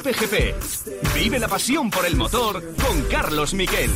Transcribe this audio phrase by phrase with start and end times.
[0.00, 0.54] Cope GP.
[1.14, 3.90] Vive la pasión por el motor con Carlos Miquel.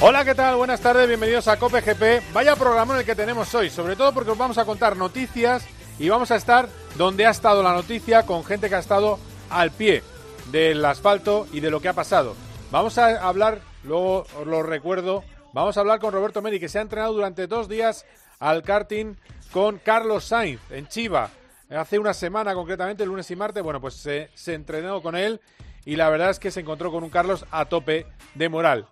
[0.00, 0.54] Hola, ¿qué tal?
[0.54, 2.32] Buenas tardes, bienvenidos a Cope GP.
[2.32, 5.64] Vaya programa en el que tenemos hoy, sobre todo porque os vamos a contar noticias
[5.98, 9.18] y vamos a estar donde ha estado la noticia con gente que ha estado
[9.50, 10.02] al pie
[10.50, 12.34] del asfalto y de lo que ha pasado.
[12.70, 16.78] Vamos a hablar, luego os lo recuerdo, vamos a hablar con Roberto Meri, que se
[16.78, 18.04] ha entrenado durante dos días
[18.40, 19.14] al karting
[19.52, 21.30] con Carlos Sainz en Chiva.
[21.70, 25.40] Hace una semana concretamente, el lunes y martes, bueno, pues se, se entrenó con él
[25.84, 28.86] y la verdad es que se encontró con un Carlos a tope de moral.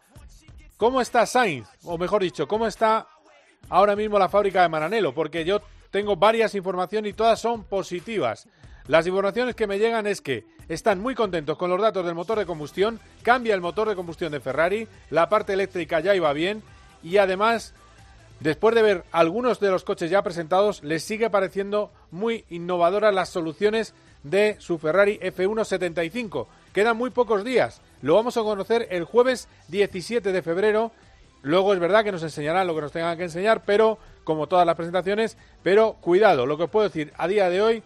[0.77, 1.69] ¿Cómo está Sainz?
[1.85, 3.07] O mejor dicho, ¿cómo está
[3.69, 5.15] ahora mismo la fábrica de Maranelo?
[5.15, 5.61] Porque yo
[5.93, 8.49] tengo varias informaciones y todas son positivas.
[8.89, 12.39] Las informaciones que me llegan es que están muy contentos con los datos del motor
[12.39, 16.63] de combustión, cambia el motor de combustión de Ferrari, la parte eléctrica ya iba bien
[17.03, 17.75] y además,
[18.41, 23.29] después de ver algunos de los coches ya presentados, les sigue pareciendo muy innovadoras las
[23.29, 26.47] soluciones de su Ferrari F175.
[26.73, 27.83] Quedan muy pocos días.
[28.01, 30.91] Lo vamos a conocer el jueves 17 de febrero.
[31.43, 34.65] Luego es verdad que nos enseñarán lo que nos tengan que enseñar, pero como todas
[34.65, 37.83] las presentaciones, pero cuidado, lo que os puedo decir a día de hoy,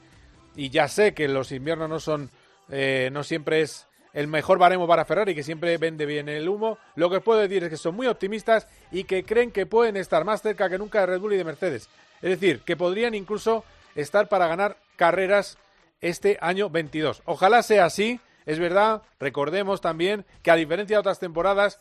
[0.55, 2.31] y ya sé que los inviernos no son,
[2.69, 6.79] eh, no siempre es el mejor baremo para Ferrari, que siempre vende bien el humo,
[6.95, 9.97] lo que os puedo decir es que son muy optimistas y que creen que pueden
[9.97, 11.91] estar más cerca que nunca de Red Bull y de Mercedes.
[12.23, 15.59] Es decir, que podrían incluso estar para ganar carreras
[16.01, 17.23] este año 22.
[17.27, 18.21] Ojalá sea así.
[18.47, 21.81] Es verdad, recordemos también que a diferencia de otras temporadas,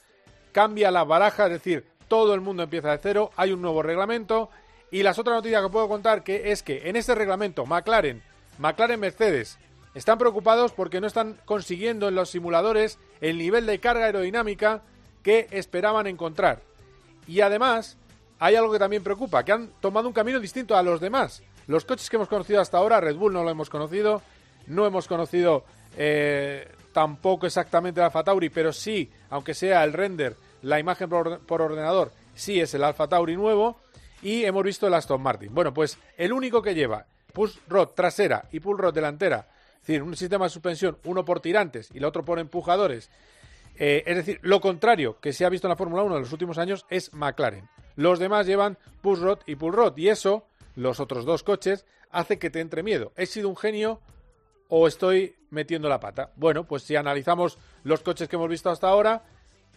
[0.55, 4.49] cambia la baraja, es decir, todo el mundo empieza de cero, hay un nuevo reglamento.
[4.89, 8.23] Y las otras noticias que puedo contar que es que en este reglamento McLaren,
[8.57, 9.59] McLaren Mercedes,
[9.95, 14.81] están preocupados porque no están consiguiendo en los simuladores el nivel de carga aerodinámica
[15.23, 16.61] que esperaban encontrar.
[17.27, 17.97] Y además,
[18.39, 21.43] hay algo que también preocupa, que han tomado un camino distinto a los demás.
[21.67, 24.21] Los coches que hemos conocido hasta ahora, Red Bull no lo hemos conocido,
[24.67, 25.65] no hemos conocido
[25.97, 31.61] eh, tampoco exactamente el Alfa Tauri, pero sí, aunque sea el render, la imagen por,
[31.61, 33.79] ordenador, sí es el Alfa Tauri nuevo.
[34.23, 35.53] Y hemos visto el Aston Martin.
[35.53, 40.01] Bueno, pues el único que lleva push rod trasera y pull rod delantera, es decir,
[40.01, 43.11] un sistema de suspensión, uno por tirantes y el otro por empujadores.
[43.77, 46.31] Eh, es decir, lo contrario que se ha visto en la Fórmula 1 en los
[46.31, 47.69] últimos años es McLaren.
[47.95, 52.39] Los demás llevan push rod y pull rod y eso, los otros dos coches, hace
[52.39, 53.11] que te entre miedo.
[53.17, 53.99] ¿He sido un genio
[54.69, 56.31] o estoy metiendo la pata?
[56.37, 59.23] Bueno, pues si analizamos los coches que hemos visto hasta ahora,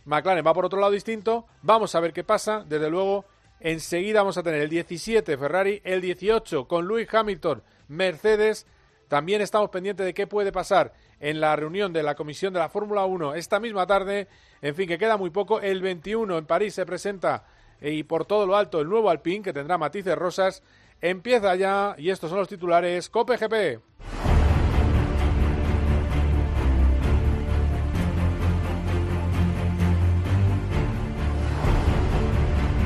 [0.08, 3.26] McLaren va por otro lado distinto, vamos a ver qué pasa, desde luego
[3.60, 8.66] enseguida vamos a tener el 17 Ferrari, el 18 con Lewis Hamilton, Mercedes,
[9.08, 12.70] también estamos pendientes de qué puede pasar en la reunión de la comisión de la
[12.70, 14.28] Fórmula 1 esta misma tarde,
[14.62, 17.44] en fin, que queda muy poco, el 21 en París se presenta
[17.78, 20.62] eh, y por todo lo alto el nuevo Alpine que tendrá matices rosas,
[21.02, 24.27] empieza ya y estos son los titulares Cope GP.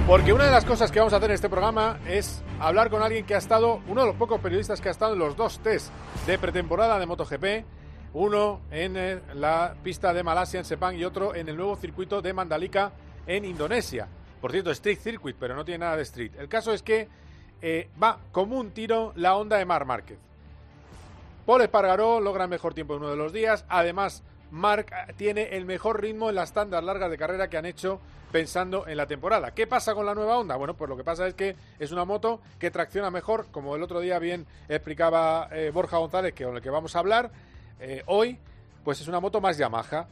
[0.06, 3.02] Porque una de las cosas que vamos a hacer en este programa es hablar con
[3.02, 5.60] alguien que ha estado, uno de los pocos periodistas que ha estado en los dos
[5.60, 5.92] test
[6.26, 7.64] de pretemporada de MotoGP,
[8.12, 12.20] uno en eh, la pista de Malasia en Sepang y otro en el nuevo circuito
[12.20, 12.92] de Mandalika
[13.28, 14.08] en Indonesia.
[14.40, 16.32] Por cierto, Street Circuit, pero no tiene nada de Street.
[16.36, 17.08] El caso es que
[17.62, 20.18] eh, va como un tiro la onda de Mar Márquez.
[21.46, 23.64] Paul Espargaró logra el mejor tiempo en uno de los días.
[23.68, 28.00] Además, Mark tiene el mejor ritmo en las tandas largas de carrera que han hecho
[28.30, 29.52] pensando en la temporada.
[29.52, 30.56] ¿Qué pasa con la nueva onda?
[30.56, 33.82] Bueno, pues lo que pasa es que es una moto que tracciona mejor, como el
[33.82, 37.30] otro día bien explicaba eh, Borja González, que con el que vamos a hablar
[37.80, 38.38] eh, hoy,
[38.84, 40.06] pues es una moto más Yamaha,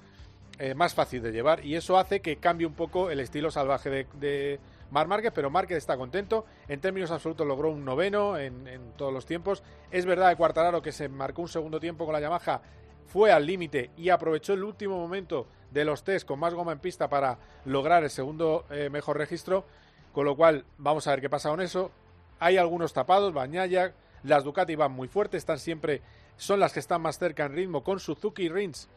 [0.59, 3.91] eh, más fácil de llevar y eso hace que cambie un poco el estilo salvaje
[3.91, 4.59] de, de
[4.91, 6.47] Mar Márquez, pero Márquez está contento.
[6.67, 9.63] En términos absolutos logró un noveno en, en todos los tiempos.
[9.91, 12.63] Es verdad de Cuartararo que se marcó un segundo tiempo con la Yamaha
[13.11, 16.79] fue al límite y aprovechó el último momento de los test con más goma en
[16.79, 19.65] pista para lograr el segundo eh, mejor registro,
[20.13, 21.91] con lo cual vamos a ver qué pasa con eso.
[22.39, 26.03] Hay algunos tapados, Bañaya, las Ducati van muy fuertes, están siempre,
[26.37, 28.89] son las que están más cerca en ritmo con Suzuki Rins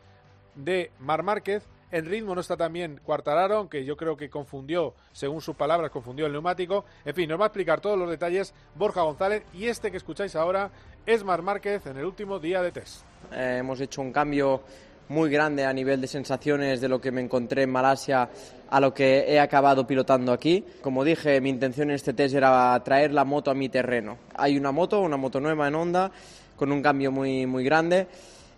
[0.54, 1.68] de Mar Márquez.
[1.92, 6.28] En ritmo no está también Cuartararo, aunque yo creo que confundió, según sus palabras, confundió
[6.28, 6.86] el neumático.
[7.04, 10.36] En fin, nos va a explicar todos los detalles Borja González y este que escucháis
[10.36, 10.72] ahora
[11.06, 13.13] es Mar Márquez en el último día de test.
[13.32, 14.62] Eh, hemos hecho un cambio
[15.10, 18.30] muy grande a nivel de sensaciones de lo que me encontré en Malasia
[18.70, 20.64] a lo que he acabado pilotando aquí.
[20.82, 24.18] Como dije, mi intención en este test era traer la moto a mi terreno.
[24.36, 26.12] Hay una moto, una moto nueva en Honda,
[26.56, 28.08] con un cambio muy, muy grande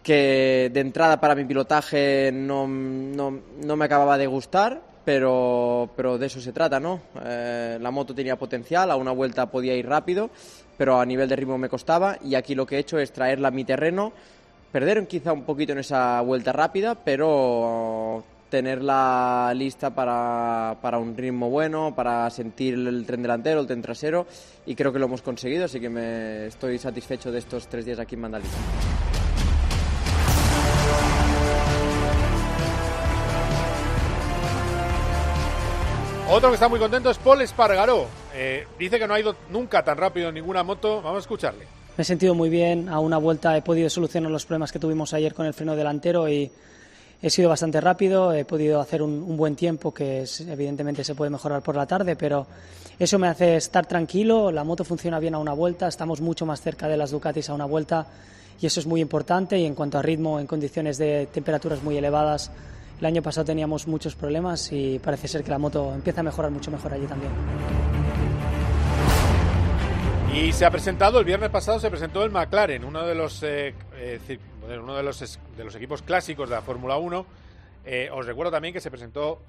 [0.05, 6.19] que de entrada para mi pilotaje no, no, no me acababa de gustar, pero, pero
[6.19, 7.01] de eso se trata, ¿no?
[7.23, 10.29] Eh, la moto tenía potencial, a una vuelta podía ir rápido,
[10.77, 13.47] pero a nivel de ritmo me costaba y aquí lo que he hecho es traerla
[13.47, 14.13] a mi terreno,
[14.75, 21.49] perder quizá un poquito en esa vuelta rápida, pero tenerla lista para, para, un ritmo
[21.49, 24.27] bueno, para sentir el tren delantero, el tren trasero
[24.65, 27.99] y creo que lo hemos conseguido, así que me estoy satisfecho de estos tres días
[27.99, 28.51] aquí en Mandalika.
[36.29, 38.07] Otro que está muy contento es Paul Espargaró.
[38.33, 41.01] Eh, dice que no ha ido nunca tan rápido en ninguna moto.
[41.01, 41.65] Vamos a escucharle.
[41.97, 42.89] Me he sentido muy bien.
[42.89, 46.27] A una vuelta he podido solucionar los problemas que tuvimos ayer con el freno delantero
[46.27, 46.51] y
[47.21, 48.33] he sido bastante rápido.
[48.33, 51.85] He podido hacer un, un buen tiempo que es, evidentemente se puede mejorar por la
[51.85, 52.47] tarde, pero
[52.99, 54.51] eso me hace estar tranquilo.
[54.51, 55.87] La moto funciona bien a una vuelta.
[55.87, 58.07] Estamos mucho más cerca de las Ducatis a una vuelta
[58.59, 59.57] y eso es muy importante.
[59.57, 62.51] Y en cuanto a ritmo, en condiciones de temperaturas muy elevadas,
[62.99, 66.51] el año pasado teníamos muchos problemas y parece ser que la moto empieza a mejorar
[66.51, 67.31] mucho mejor allí también.
[70.35, 73.73] Y se ha presentado, el viernes pasado se presentó el McLaren, uno de los, eh,
[73.95, 74.37] eh,
[74.77, 77.25] uno de los, de los equipos clásicos de la Fórmula 1.
[77.85, 79.39] Eh, os recuerdo también que se presentó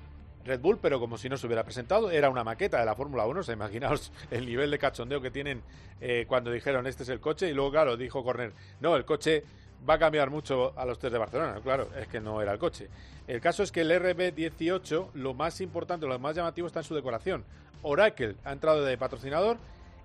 [0.45, 3.27] Red Bull, pero como si no se hubiera presentado, era una maqueta de la Fórmula
[3.27, 3.41] 1.
[3.41, 5.61] O sea, imaginaos el nivel de cachondeo que tienen
[6.01, 7.51] eh, cuando dijeron este es el coche.
[7.51, 9.43] Y luego, claro, dijo Corner, no, el coche
[9.89, 11.59] va a cambiar mucho a los test de Barcelona.
[11.65, 12.89] Claro, es que no era el coche.
[13.27, 16.95] El caso es que el RB18, lo más importante, lo más llamativo está en su
[16.95, 17.45] decoración.
[17.83, 19.59] Oracle ha entrado de patrocinador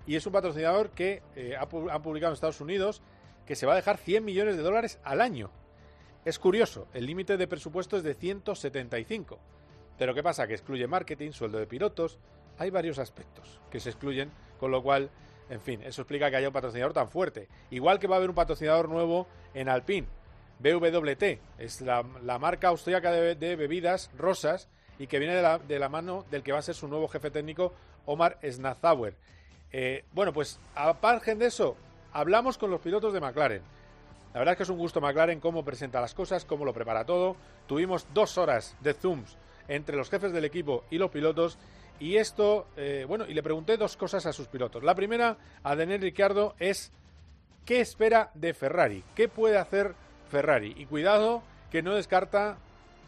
[0.06, 3.02] y es un patrocinador que eh, ha, publicado en Estados Unidos
[3.46, 5.50] que se va a dejar 100 millones de dólares al año.
[6.24, 9.38] Es curioso, el límite de presupuesto es de 175.
[9.98, 10.46] Pero ¿qué pasa?
[10.46, 12.18] Que excluye marketing, sueldo de pilotos.
[12.58, 15.10] Hay varios aspectos que se excluyen, con lo cual,
[15.50, 17.48] en fin, eso explica que haya un patrocinador tan fuerte.
[17.70, 20.06] Igual que va a haber un patrocinador nuevo en Alpine.
[20.60, 21.22] BWT
[21.58, 22.02] es la,
[22.38, 24.68] marca austríaca de, de, bebidas rosas
[24.98, 27.08] y que viene de la, de la, mano del que va a ser su nuevo
[27.08, 27.74] jefe técnico,
[28.06, 29.16] Omar Snazauer.
[29.72, 31.76] Eh, bueno, pues a margen de eso,
[32.12, 33.62] hablamos con los pilotos de McLaren.
[34.34, 37.04] La verdad es que es un gusto McLaren cómo presenta las cosas, cómo lo prepara
[37.04, 37.36] todo.
[37.66, 39.36] Tuvimos dos horas de Zooms
[39.68, 41.58] entre los jefes del equipo y los pilotos.
[42.00, 44.82] Y esto, eh, bueno, y le pregunté dos cosas a sus pilotos.
[44.82, 46.92] La primera, a Daniel Ricciardo, es
[47.64, 49.04] ¿qué espera de Ferrari?
[49.14, 49.94] ¿Qué puede hacer
[50.30, 50.74] Ferrari?
[50.76, 52.56] Y cuidado que no descarta,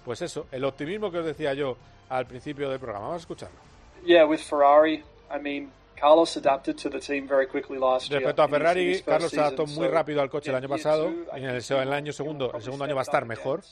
[0.05, 1.77] pues eso, el optimismo que os decía yo
[2.09, 3.07] al principio del programa.
[3.07, 3.59] Vamos a escucharlo.
[4.05, 8.21] Yeah, with Ferrari, I mean, Carlos adapted to the team very quickly last year.
[8.21, 11.13] Respecto a Ferrari, Carlos se adaptó muy rápido al coche el año pasado.
[11.33, 13.63] En el, en el año segundo, el segundo año va a estar mejor.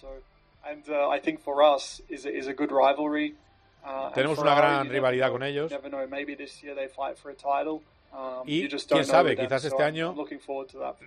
[3.85, 5.73] Uh, Tenemos una gran rivalidad con ellos.
[8.13, 10.15] Um, y quién sabe, quizás este año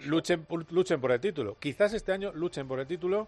[0.05, 1.55] luchen, luchen por el título.
[1.59, 3.27] Quizás este año luchen por el título.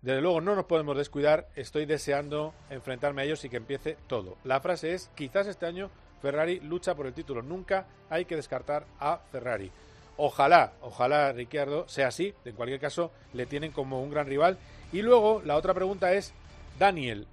[0.00, 1.48] Desde luego no nos podemos descuidar.
[1.56, 4.36] Estoy deseando enfrentarme a ellos y que empiece todo.
[4.44, 5.90] La frase es, quizás este año
[6.20, 7.42] Ferrari lucha por el título.
[7.42, 9.70] Nunca hay que descartar a Ferrari.
[10.16, 12.34] Ojalá, ojalá Ricciardo sea así.
[12.44, 14.58] En cualquier caso, le tienen como un gran rival.
[14.92, 16.34] Y luego la otra pregunta es,
[16.78, 17.26] Daniel,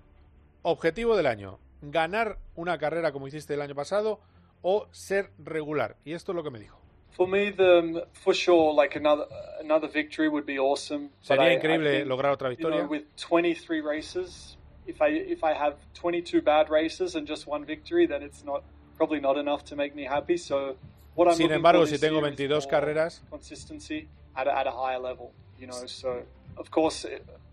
[0.61, 4.19] objetivo del año, ganar una carrera como hiciste el año pasado
[4.61, 5.97] o ser regular.
[6.05, 6.79] Y esto es lo que me dijo.
[7.17, 9.25] For me, the, for sure, like another
[9.59, 11.09] another victory would be awesome.
[11.21, 12.77] Sería increíble lograr otra victoria.
[12.77, 17.47] You know, with 23 races, if I if I have 22 bad races and just
[17.47, 18.63] one victory, then it's not
[18.97, 20.37] probably not enough to make me happy.
[20.37, 20.75] So
[21.15, 25.31] what I'm Sin embargo, si tengo 22 carreras, consistency at a, at a higher level,
[25.59, 25.85] you know.
[25.87, 26.23] So
[26.57, 27.07] of course,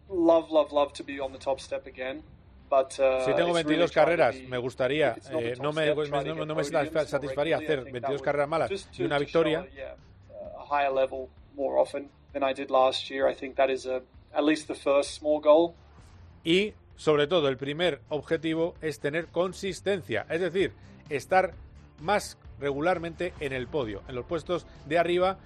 [0.09, 2.23] love, love, love to be on the top step again.
[2.69, 6.65] But, uh, si tengo 22 really carreras, me gustaría, eh, no, me, no, no me
[6.65, 9.63] satisfaría hacer 22 carreras malas y una victoria.
[9.63, 9.95] Show, yeah,
[10.59, 13.29] a higher level more often than I did last year.
[13.29, 14.03] I think that is a,
[14.35, 15.75] at least the first small goal.
[16.43, 20.73] Y sobre todo el primer objetivo es tener consistencia, es decir,
[21.09, 21.55] estar
[22.01, 25.39] más regularmente en el podio, en los puestos de arriba.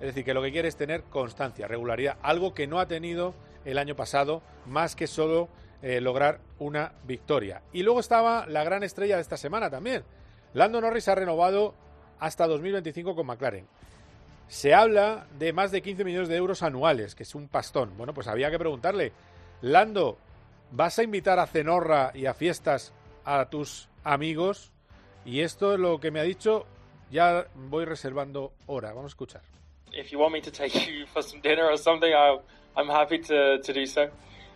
[0.00, 3.34] Es decir, que lo que quiere es tener constancia, regularidad, algo que no ha tenido
[3.64, 5.48] el año pasado, más que solo
[5.82, 7.62] eh, lograr una victoria.
[7.72, 10.04] Y luego estaba la gran estrella de esta semana también.
[10.52, 11.74] Lando Norris ha renovado
[12.18, 13.66] hasta 2025 con McLaren.
[14.48, 17.96] Se habla de más de 15 millones de euros anuales, que es un pastón.
[17.96, 19.12] Bueno, pues había que preguntarle,
[19.62, 20.18] Lando,
[20.70, 22.92] ¿vas a invitar a cenorra y a fiestas
[23.24, 24.73] a tus amigos?
[25.24, 26.66] Y esto es lo que me ha dicho.
[27.10, 28.88] Ya voy reservando hora.
[28.88, 29.42] Vamos a escuchar.
[29.92, 32.38] If you want me to take you for some dinner or something, I,
[32.76, 34.08] I'm happy to, to do so.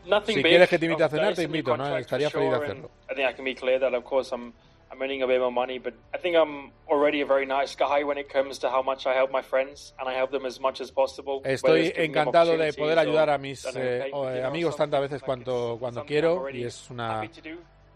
[0.07, 1.97] Nothing si big, quieres que te invite a cenar, te invito, ¿no?
[1.97, 2.91] Estaría feliz de hacerlo.
[3.11, 4.53] I think I can be clear that, of course, I'm
[4.91, 8.05] I'm earning a bit more money, but I think I'm already a very nice guy
[8.05, 10.61] when it comes to how much I help my friends, and I help them as
[10.61, 11.43] much as possible.
[11.45, 16.49] Estoy encantado de poder ayudar a mis eh, eh, amigos tantas veces Like, cuando, quiero
[16.51, 17.29] y es una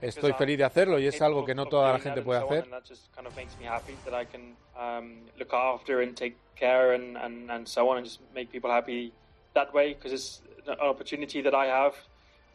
[0.03, 2.41] estoy feliz de I'm hacerlo y es algo que no toda la gente that puede
[2.41, 2.69] hacer.
[2.71, 6.37] that just kind of makes me happy that I can um, look after and take
[6.57, 9.13] care and, and, and so on and just make people happy
[9.55, 11.95] that way because it's an opportunity that I have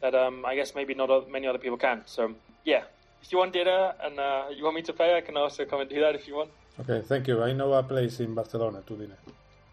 [0.00, 2.02] that um, I guess maybe not many other people can.
[2.06, 2.84] So yeah,
[3.22, 5.80] if you want dinner and uh, you want me to pay, I can also come
[5.80, 6.50] and do that if you want.
[6.80, 7.42] Okay, thank you.
[7.42, 9.16] I know a place in Barcelona to dinner.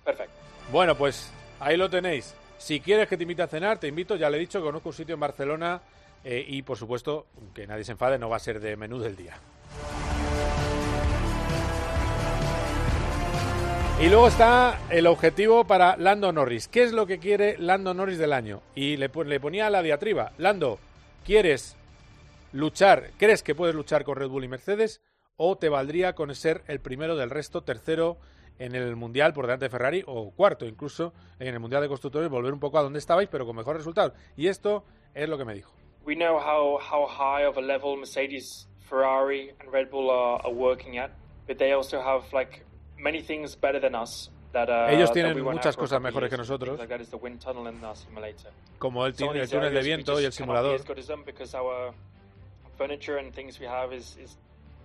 [0.03, 0.31] Perfect.
[0.71, 2.33] Bueno, pues ahí lo tenéis.
[2.57, 4.15] Si quieres que te invite a cenar, te invito.
[4.15, 5.81] Ya le he dicho, conozco un sitio en Barcelona
[6.25, 9.15] eh, y, por supuesto, que nadie se enfade, no va a ser de menú del
[9.15, 9.37] día.
[14.01, 16.67] Y luego está el objetivo para Lando Norris.
[16.67, 18.61] ¿Qué es lo que quiere Lando Norris del año?
[18.75, 20.33] Y le, pon- le ponía la diatriba.
[20.37, 20.79] Lando,
[21.25, 21.77] ¿quieres
[22.51, 23.11] luchar?
[23.17, 25.01] ¿Crees que puedes luchar con Red Bull y Mercedes?
[25.37, 28.17] ¿O te valdría con ser el primero del resto, tercero
[28.59, 32.29] en el Mundial por delante de Ferrari o cuarto incluso en el Mundial de Constructores,
[32.29, 34.11] volver un poco a donde estabais, pero con mejores resultados?
[34.35, 35.73] Y esto es lo que me dijo.
[36.05, 40.51] We know how, how high of a level Mercedes, Ferrari, and Red Bull are, are
[40.53, 41.11] working at,
[41.47, 42.63] but they also have like
[42.97, 44.29] many things better than us.
[44.53, 46.77] That, uh, Ellos that tienen muchas have for a cosas mejores que nosotros.
[46.77, 48.51] Things Like that is the wind tunnel in our simulator.
[48.79, 50.75] Como el, Some tiene of el túnel de viento y el just cannot be simulador.
[50.75, 51.93] as good as them because our
[52.77, 54.37] furniture and things we have is, is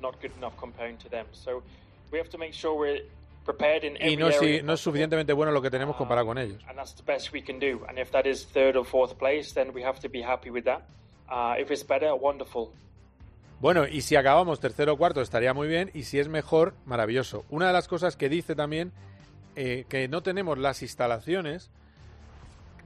[0.02, 1.26] not good enough comparing to them.
[1.32, 1.62] So
[2.10, 3.02] we have to make sure we're
[3.44, 6.38] prepared in every Y no area no es suficientemente bueno lo que tenemos comparado con
[6.38, 6.58] ellos.
[6.68, 7.84] and that's the best we can do.
[7.88, 10.64] And if that is third or fourth place, then we have to be happy with
[10.64, 10.82] that.
[11.30, 12.70] Uh, if it's better, wonderful.
[13.60, 17.44] Bueno, y si acabamos tercero o cuarto estaría muy bien, y si es mejor, maravilloso.
[17.50, 18.90] Una de las cosas que dice también
[19.54, 21.70] eh, que no tenemos las instalaciones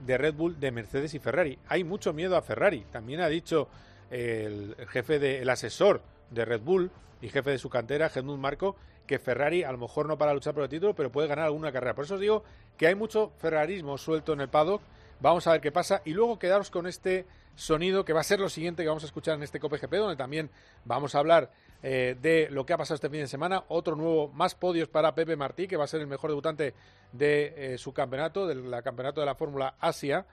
[0.05, 1.57] de Red Bull, de Mercedes y Ferrari.
[1.69, 2.85] Hay mucho miedo a Ferrari.
[2.91, 3.69] También ha dicho
[4.11, 8.37] el, el jefe de, el asesor de Red Bull y jefe de su cantera, Helmut
[8.37, 8.75] Marco,
[9.07, 11.71] que Ferrari a lo mejor no para luchar por el título, pero puede ganar alguna
[11.71, 11.95] carrera.
[11.95, 12.43] Por eso os digo
[12.77, 14.81] que hay mucho ferrarismo suelto en el paddock.
[15.21, 16.01] Vamos a ver qué pasa.
[16.03, 19.07] Y luego quedaros con este sonido que va a ser lo siguiente que vamos a
[19.07, 20.49] escuchar en este Cope GP, donde también
[20.83, 23.63] vamos a hablar eh, de lo que ha pasado este fin de semana.
[23.69, 26.73] Otro nuevo, más podios para Pepe Martí, que va a ser el mejor debutante
[27.11, 30.25] de eh, su campeonato, del campeonato de la Fórmula Asia.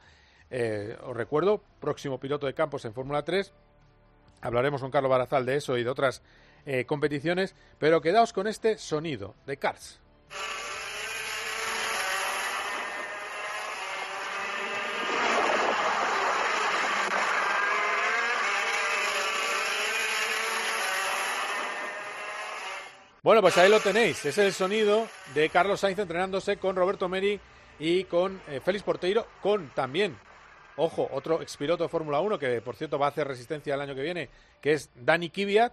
[0.51, 3.53] Eh, os recuerdo, próximo piloto de campos en Fórmula 3.
[4.41, 6.23] Hablaremos con Carlos Barazal de eso y de otras
[6.87, 10.01] competiciones, pero quedaos con este sonido de Cars.
[23.23, 24.25] Bueno, pues ahí lo tenéis.
[24.25, 27.39] Es el sonido de Carlos Sainz entrenándose con Roberto Meri
[27.79, 30.17] y con eh, Félix Porteiro, con también,
[30.77, 33.95] ojo, otro expiloto de Fórmula 1 que por cierto va a hacer resistencia el año
[33.95, 34.29] que viene,
[34.61, 35.73] que es Dani Kvyat.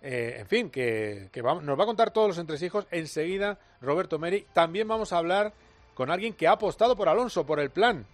[0.00, 4.46] Eh, en fin, que, vamos- nos va a contar todos los entresijos enseguida Roberto Meri.
[4.54, 5.52] También vamos a hablar
[5.94, 8.06] con alguien que ha apostado por Alonso, por el plan.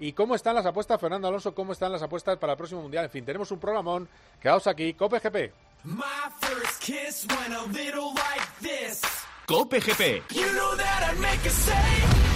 [0.00, 1.54] ¿Y cómo están las apuestas, Fernando Alonso?
[1.54, 3.06] ¿Cómo están las apuestas para el próximo Mundial?
[3.06, 4.06] En fin, tenemos un programón.
[4.40, 5.52] Quedaos aquí, Cope GP.
[5.84, 6.04] My
[6.40, 9.00] first kiss went a little like this.
[9.46, 10.22] Cope GP.
[10.34, 12.28] You know that I'd make a save.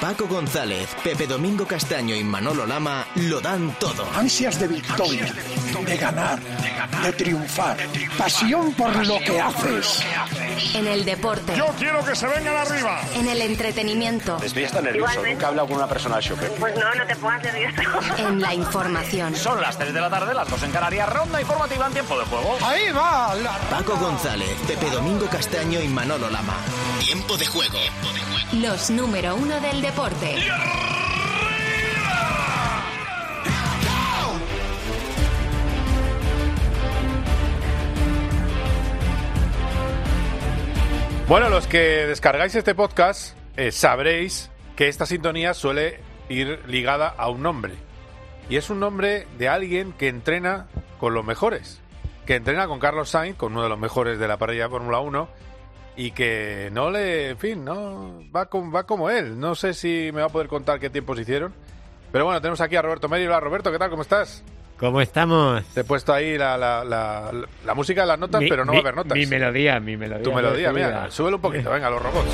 [0.00, 4.06] Paco González, Pepe Domingo Castaño y Manolo Lama lo dan todo.
[4.16, 5.26] Ansias de victoria,
[5.86, 6.40] de ganar,
[7.02, 7.76] de triunfar,
[8.18, 10.04] pasión por lo que haces.
[10.72, 11.54] En el deporte.
[11.56, 13.00] Yo quiero que se vengan arriba.
[13.14, 14.38] En el entretenimiento.
[14.42, 15.22] Estoy hasta nervioso.
[15.24, 16.48] Nunca he hablado con una persona del shopping.
[16.58, 17.82] Pues no, no te pongas nervioso.
[18.18, 19.36] En la información.
[19.36, 21.08] Son las 3 de la tarde, las 2 en Canarias.
[21.08, 22.56] Ronda informativa en tiempo de juego.
[22.62, 26.54] Ahí va la Paco González, Pepe Domingo Castaño y Manolo Lama.
[27.00, 27.78] Tiempo de juego.
[28.52, 30.36] Los número uno del deporte.
[41.28, 47.28] Bueno, los que descargáis este podcast eh, sabréis que esta sintonía suele ir ligada a
[47.28, 47.74] un nombre.
[48.50, 50.66] Y es un nombre de alguien que entrena
[50.98, 51.80] con los mejores.
[52.26, 55.00] Que entrena con Carlos Sainz, con uno de los mejores de la parrilla de Fórmula
[55.00, 55.28] 1.
[55.96, 59.38] Y que no le, en fin, no va, con- va como él.
[59.38, 61.54] No sé si me va a poder contar qué tiempos hicieron.
[62.12, 63.26] Pero bueno, tenemos aquí a Roberto Meri.
[63.26, 63.90] Hola Roberto, ¿qué tal?
[63.90, 64.44] ¿Cómo estás?
[64.78, 65.62] ¿Cómo estamos?
[65.72, 67.30] Te he puesto ahí la, la, la,
[67.64, 69.16] la música las notas, Mi- pero no mi- va a haber notas.
[69.16, 70.22] Mi melodía, mi melodía.
[70.24, 72.28] Tu melodía, mira, súbelo un poquito, venga, los robots.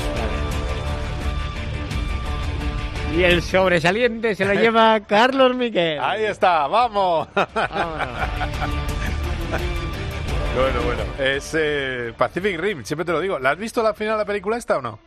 [3.15, 5.99] Y el sobresaliente se lo lleva Carlos Miquel.
[5.99, 7.27] Ahí está, vamos.
[10.55, 13.37] bueno, bueno, es eh, Pacific Rim, siempre te lo digo.
[13.37, 14.99] ¿La has visto la final de la película esta o no?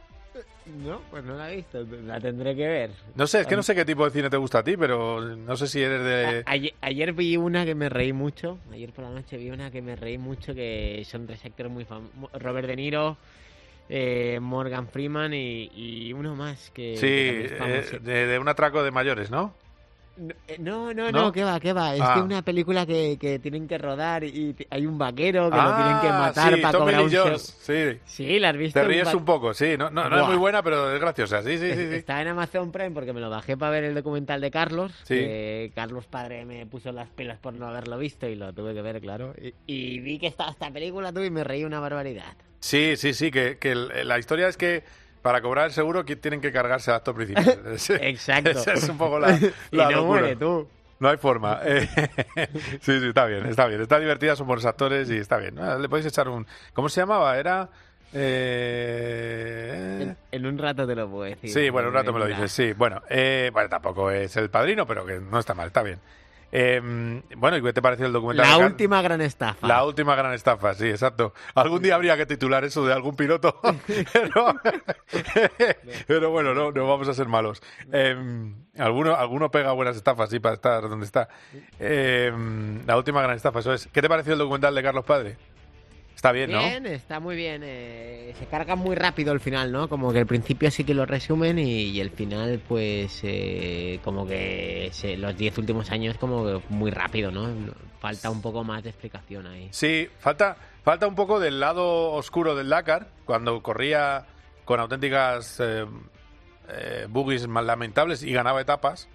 [0.66, 2.90] No, pues no la he visto, la tendré que ver.
[3.14, 5.20] No sé, es que no sé qué tipo de cine te gusta a ti, pero
[5.20, 6.44] no sé si eres de...
[6.46, 9.70] A- ayer, ayer vi una que me reí mucho, ayer por la noche vi una
[9.70, 13.16] que me reí mucho, que son tres actores muy famosos, Robert De Niro,
[13.90, 16.96] eh, Morgan Freeman y, y uno más que...
[16.96, 19.54] Sí, que eh, de, de un atraco de mayores, ¿no?
[20.46, 21.22] Eh, No, no, ¿No?
[21.24, 21.94] no, ¿qué va, qué va?
[21.94, 22.14] Es Ah.
[22.16, 25.76] de una película que, que tienen que rodar y hay un vaquero que lo Ah,
[25.76, 27.38] tienen que matar sí, para Tommy cobrar un show.
[27.38, 27.98] Sí.
[28.04, 28.78] Sí, la has visto.
[28.80, 29.76] Te ríes un poco, sí.
[29.76, 31.42] No, no, no es muy buena, pero es graciosa.
[31.42, 31.88] Sí, sí, sí.
[31.88, 31.94] sí.
[31.96, 34.92] Está en Amazon Prime porque me lo bajé para ver el documental de Carlos.
[35.02, 35.14] Sí.
[35.16, 38.82] que Carlos padre me puso las pilas por no haberlo visto y lo tuve que
[38.82, 39.34] ver, claro.
[39.40, 42.36] Y, y vi que estaba esta película tú y me reí una barbaridad.
[42.60, 44.84] Sí, sí, sí, que, que la historia es que
[45.24, 47.60] para cobrar el seguro que tienen que cargarse al actor principal.
[48.02, 48.50] Exacto.
[48.50, 49.32] Esa es un poco la,
[49.72, 50.02] Y no locura.
[50.02, 50.68] muere tú.
[51.00, 51.60] No hay forma.
[51.64, 51.88] Eh,
[52.82, 53.80] sí, sí, está bien, está bien.
[53.80, 55.58] Está divertida, son buenos actores y está bien.
[55.58, 56.46] Ah, Le podéis echar un...
[56.74, 57.38] ¿Cómo se llamaba?
[57.38, 57.70] Era...
[58.12, 61.50] eh, En, en un rato te lo puedo decir.
[61.50, 62.72] Sí, bueno, un rato me lo dices, sí.
[62.74, 65.98] Bueno, eh, bueno, tampoco es el padrino, pero que no está mal, está bien.
[66.56, 66.80] Eh,
[67.36, 68.46] bueno, ¿y qué te pareció el documental?
[68.48, 69.66] La última gran estafa.
[69.66, 71.34] La última gran estafa, sí, exacto.
[71.56, 73.60] Algún día habría que titular eso de algún piloto,
[74.12, 74.54] pero,
[76.06, 77.60] pero bueno, no, no vamos a ser malos.
[77.92, 78.14] Eh,
[78.78, 81.28] alguno, alguno pega buenas estafas, sí, para estar donde está.
[81.80, 82.32] Eh,
[82.86, 83.88] la última gran estafa, eso es.
[83.88, 85.36] ¿Qué te pareció el documental de Carlos Padre?
[86.24, 86.58] Está bien, ¿no?
[86.60, 87.60] Bien, está muy bien.
[87.66, 89.90] eh, se carga muy rápido el final, ¿no?
[89.90, 94.26] Como que el principio sí que lo resumen y, y el final, pues, eh, como
[94.26, 97.46] que se- los 10 últimos años, como que muy rápido, ¿no?
[98.00, 99.68] Falta un poco más de explicación ahí.
[99.70, 104.24] Sí, falta, falta un poco del lado oscuro del Dakar, cuando corría
[104.64, 105.84] con auténticas eh,
[106.70, 107.06] eh,
[107.48, 109.10] más lamentables y ganaba etapas.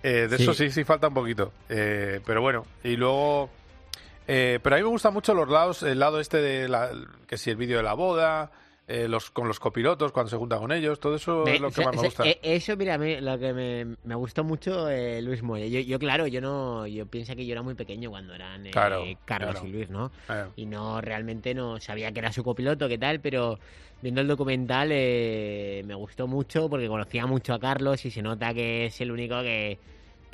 [0.00, 0.44] De Sí.
[0.44, 1.52] eso sí, sí falta un poquito.
[1.66, 3.50] Pero bueno, y luego...
[4.26, 6.90] eh, pero a mí me gusta mucho los lados, el lado este de la,
[7.26, 8.50] que si el vídeo de la boda,
[8.88, 11.70] eh, los con los copilotos cuando se junta con ellos, todo eso Me- es lo
[11.72, 12.24] que más me gusta.
[12.24, 15.66] eh, Eso, mira, a mí lo que me, me gustó mucho eh, Luis Moya.
[15.66, 18.70] Yo, yo, claro, yo no, yo pienso que yo era muy pequeño cuando eran eh,
[18.70, 19.66] Claro, Carlos claro.
[19.66, 20.12] y Luis, ¿no?
[20.26, 20.52] Claro.
[20.54, 23.58] Y no, realmente no sabía que era su copiloto, qué tal, pero
[24.02, 28.54] viendo el documental eh, me gustó mucho porque conocía mucho a Carlos y se nota
[28.54, 29.78] que es el único que,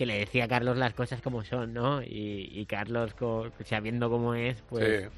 [0.03, 2.03] que le decía a Carlos las cosas como son, ¿no?
[2.03, 3.15] Y, y Carlos,
[3.65, 5.03] sabiendo cómo es, pues...
[5.03, 5.09] Sí.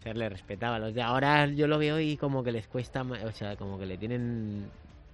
[0.00, 0.78] O sea, le respetaba.
[0.78, 3.84] Los de ahora yo lo veo y como que les cuesta, o sea, como que
[3.84, 4.70] le tienen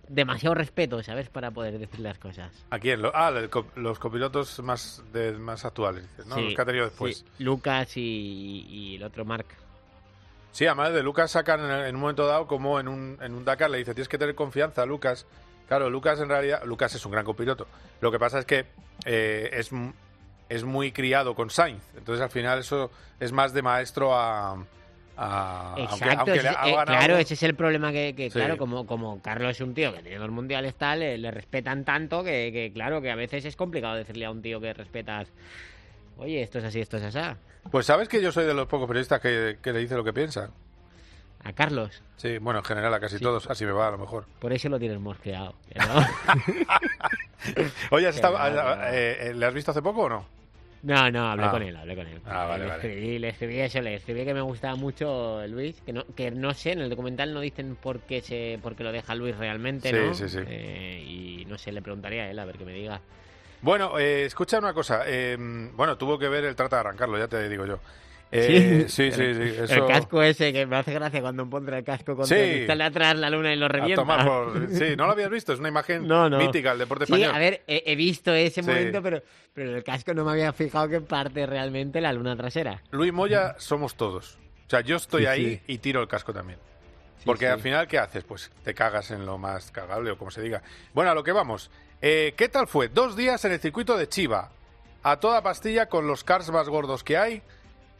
[0.08, 1.28] demasiado respeto, ¿sabes?
[1.28, 2.52] Para poder decir las cosas.
[2.70, 3.02] ¿A quién?
[3.12, 3.32] Ah,
[3.74, 6.36] los copilotos más, de, más actuales, ¿no?
[6.36, 7.16] Sí, los que ha tenido después.
[7.18, 7.42] sí.
[7.42, 9.46] Lucas y, y el otro Mark.
[10.52, 13.44] Sí, además de Lucas sacan en, en un momento dado como en un, en un
[13.44, 15.26] Dakar le dice, tienes que tener confianza, Lucas.
[15.70, 17.68] Claro, Lucas en realidad, Lucas es un gran copiloto.
[18.00, 18.64] Lo que pasa es que
[19.04, 19.70] eh, es,
[20.48, 21.80] es muy criado con Sainz.
[21.96, 24.54] Entonces al final eso es más de maestro a...
[25.16, 28.38] a- aunque- Exacto, aunque ese- le eh, claro, ese es el problema que, que, Sí.
[28.40, 31.84] claro, como, como Carlos es un tío que tiene los mundiales tal, le, le respetan
[31.84, 35.28] tanto que, que, claro, que a veces es complicado decirle a un tío que respetas,
[36.18, 37.20] oye, esto es así, esto es así.
[37.70, 40.12] Pues sabes que yo soy de los pocos periodistas que, que le dice lo que
[40.12, 40.50] piensa.
[41.42, 44.26] A Carlos, Sí, bueno, en general a casi todos, así me va a lo mejor.
[44.40, 45.54] por eso lo tienes mosqueado.
[45.74, 46.06] ¿no?
[47.90, 50.26] Oye, ¿has estado- has- eh, eh, ¿le has visto hace poco o no?
[50.82, 51.50] No, no, hablé Ah.
[51.50, 52.20] con él, hablé con él.
[52.24, 52.86] Ah, vale, le, vale.
[52.88, 56.54] Escribí, le escribí eso, le escribí que me gustaba mucho Luis, que no, que no
[56.54, 59.90] sé, en el documental no dicen por qué, se, por qué lo deja Luis realmente,
[59.90, 60.14] Sí, ¿no?
[60.14, 60.38] sí, sí.
[60.46, 63.00] Eh, y no sé, le preguntaría a él, a ver que me diga.
[63.62, 65.04] Bueno, eh, escucha una cosa.
[65.74, 67.78] bueno, tuvo que ver el trata de arrancarlo, ya te digo yo.
[68.32, 69.20] Eh, sí, sí, sí.
[69.22, 72.64] El, eso- el casco ese que me hace gracia cuando pondrá el casco contra Sí.
[72.68, 74.02] el atrás la luna y lo a revienta.
[74.02, 76.38] tomar por- Sí, no lo habías visto, es una imagen No, no.
[76.38, 77.34] mítica del deporte Sí, español.
[77.34, 79.20] a ver, he, he visto ese momento, pero,
[79.52, 82.82] pero en el casco no me había fijado que parte realmente la luna trasera.
[82.92, 84.38] Luis Moya somos todos.
[84.66, 86.58] O sea, yo estoy ahí y tiro el casco también.
[87.24, 88.22] Porque al final, ¿qué haces?
[88.24, 90.62] Pues te cagas en lo más cagable o como se diga.
[90.94, 91.70] Bueno, a lo que vamos.
[92.00, 92.88] Eh, ¿Qué tal fue?
[92.88, 94.52] Dos días en el circuito de Chiva.
[95.02, 97.42] A toda pastilla con los cars más gordos que hay.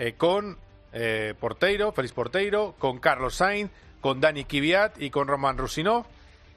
[0.00, 0.56] Eh, con
[0.92, 6.06] eh, Porteiro, Félix Porteiro, con Carlos Sainz, con Dani Kvyat y con Roman Rusinov.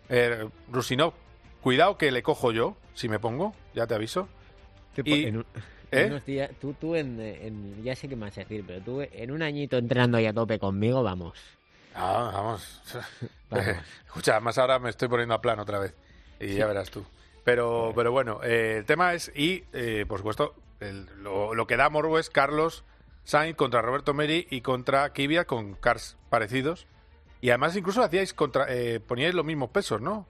[0.10, 1.14] Eh, Rusinov,
[1.62, 4.28] cuidado que le cojo yo, si me pongo, ya te aviso.
[5.04, 5.46] Y- en un-
[5.92, 6.06] ¿eh?
[6.08, 9.02] unos días- tú, tú en, en- ya sé qué me vas a decir, pero tú
[9.02, 11.38] en un añito entrenando ahí a tope conmigo, vamos.
[11.96, 12.82] Ah, vamos.
[13.50, 13.66] Vamos.
[14.08, 15.94] Escucha, más ahora me estoy poniendo a plano otra vez.
[16.40, 17.06] Y ya verás tú.
[17.44, 21.76] Pero, pero bueno, eh, el tema es, y eh, por supuesto, el- lo, lo que
[21.78, 22.84] da morbo es Carlos
[23.24, 26.88] Sainz contra Roberto Meri y contra Kvyat con cars parecidos.
[27.42, 30.26] Y además incluso hacíais contra, eh, poníais los mismos pesos, ¿no?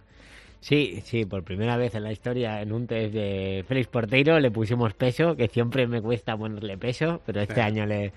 [0.61, 4.49] Sí, sí, por primera vez en la historia en un test de Félix Porteiro le
[4.49, 7.59] pusimos peso, que siempre me cuesta ponerle peso, pero este Sí.
[7.59, 8.13] año le,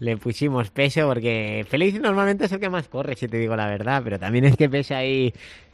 [0.00, 3.66] le pusimos peso porque Félix normalmente es el que más corre, si te digo la
[3.66, 5.32] verdad, pero también es que pesa ahí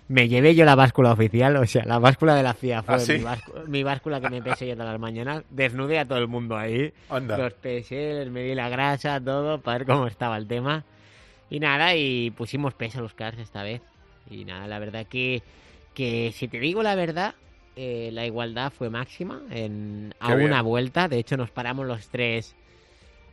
[0.09, 2.99] me llevé yo la báscula oficial, o sea, la báscula de la FIA fue ¿Ah,
[2.99, 3.13] sí?
[3.15, 5.45] mi, báscula, mi báscula que me pesé yo todas las mañanas.
[5.51, 6.93] Desnudé a todo el mundo ahí.
[7.09, 7.39] Anda.
[7.39, 10.85] Los pesé, les medí la grasa, todo, para ver cómo estaba el tema.
[11.51, 13.83] Y nada, y pusimos peso a los cars esta vez.
[14.31, 15.43] Y nada, la verdad que,
[15.95, 17.35] que si te digo la verdad,
[17.77, 20.49] eh, la igualdad fue máxima en, a bien.
[20.49, 21.09] una vuelta.
[21.09, 22.55] De hecho, nos paramos los tres.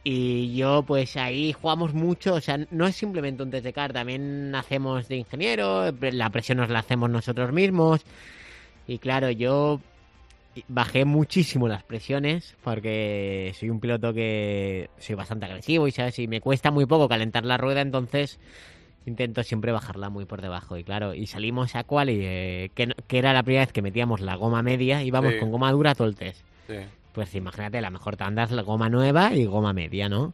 [0.04, 2.36] Y yo, pues ahí jugamos mucho.
[2.36, 5.92] O sea, no es simplemente un test de car, también hacemos de ingeniero.
[5.92, 8.02] La presión nos la hacemos nosotros mismos.
[8.88, 9.82] Y claro, yo
[10.68, 16.28] bajé muchísimo las presiones porque soy un piloto que soy bastante agresivo y sabes y
[16.28, 18.40] me cuesta muy poco calentar la rueda entonces
[19.06, 23.32] intento siempre bajarla muy por debajo y claro y salimos a quali eh, que, era
[23.32, 25.40] la primera vez que metíamos la goma media íbamos Sí.
[25.40, 26.76] con goma dura todo el test Sí.
[27.14, 30.34] Pues imagínate la mejor tanda es la goma nueva y goma media no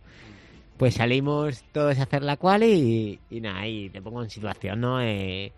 [0.78, 4.82] pues salimos todos a hacer la quali y, y nada y te pongo en situación
[4.82, 5.52] no eh,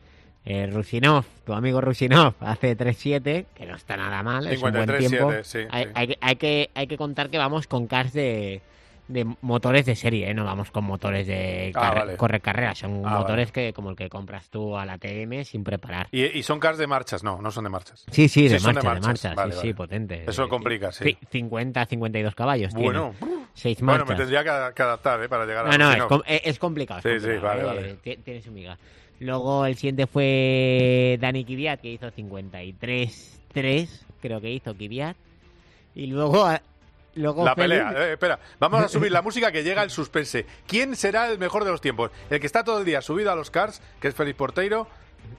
[0.46, 4.88] eh, Rusinov, tu amigo Rusinov, hace 3.7, que no está nada mal, es un buen
[4.88, 5.34] 53.7, tiempo.
[5.44, 5.90] sí, hay, sí.
[5.94, 8.62] hay que- hay que, hay que contar que vamos con cars de,
[9.08, 10.34] de motores de serie, ¿eh?
[10.34, 12.18] no vamos con motores de Ah, carre- vale.
[12.18, 15.64] correr carreras, son Ah, motores que como el que compras tú a la TM sin
[15.64, 16.08] preparar.
[16.12, 17.24] ¿Y, y son cars de marchas?
[17.24, 18.06] No, no son de marchas.
[18.12, 19.70] Sí, sí, de son marcha, de marcha, Vale, sí, vale.
[19.70, 20.24] sí, potente.
[20.28, 21.06] Eso complica, sí.
[21.06, 23.38] ci- 50, 52 caballos Bueno, tiene.
[23.54, 24.10] Seis Bueno, marchas.
[24.10, 25.30] me tendría que, que adaptar ¿eh?
[25.30, 27.02] para llegar a No, no, es, com- eh, es complicado.
[27.02, 27.94] Sí, sí, complicado, vale, eh, vale.
[28.04, 28.78] ti- Tiene su miga.
[29.20, 35.16] Luego el siguiente fue Dani Kiviat, que hizo 53-3, creo que hizo Kiviat.
[35.96, 36.48] Y luego,
[37.18, 40.46] luego La pelea, eh, espera, vamos a subir la música que llega el suspense.
[40.68, 42.12] ¿Quién será el mejor de los tiempos?
[42.30, 44.88] ¿El que está todo el día subido a los cars, que es Félix Porteiro,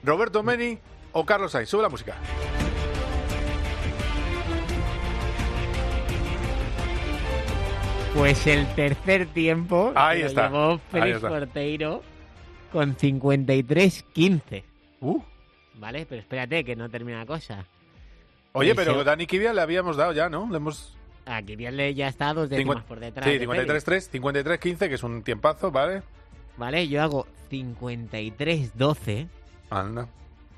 [0.03, 0.77] Roberto Meni
[1.13, 1.69] o Carlos Sainz?
[1.69, 2.15] Sube la música.
[8.13, 11.19] Pues el tercer tiempo Ahí lo está, llevó Félix.
[11.19, 12.01] Porteiro
[12.71, 14.63] con 53-15.
[15.01, 15.21] Uh.
[15.75, 17.65] Vale, pero espérate que no termina la cosa.
[18.51, 20.47] Oye, Y pero Dani Kvyat le habíamos dado ya, ¿no?
[20.49, 20.97] Le hemos...
[21.31, 23.25] A Kiviat le ya está dos décimas Cincuenta- por detrás.
[23.25, 23.85] Sí, de Félix.
[23.85, 26.01] 53-3, 53-15, que es un tiempazo, ¿vale?
[26.57, 29.27] Vale, yo hago 53-12
[29.69, 30.07] Anda.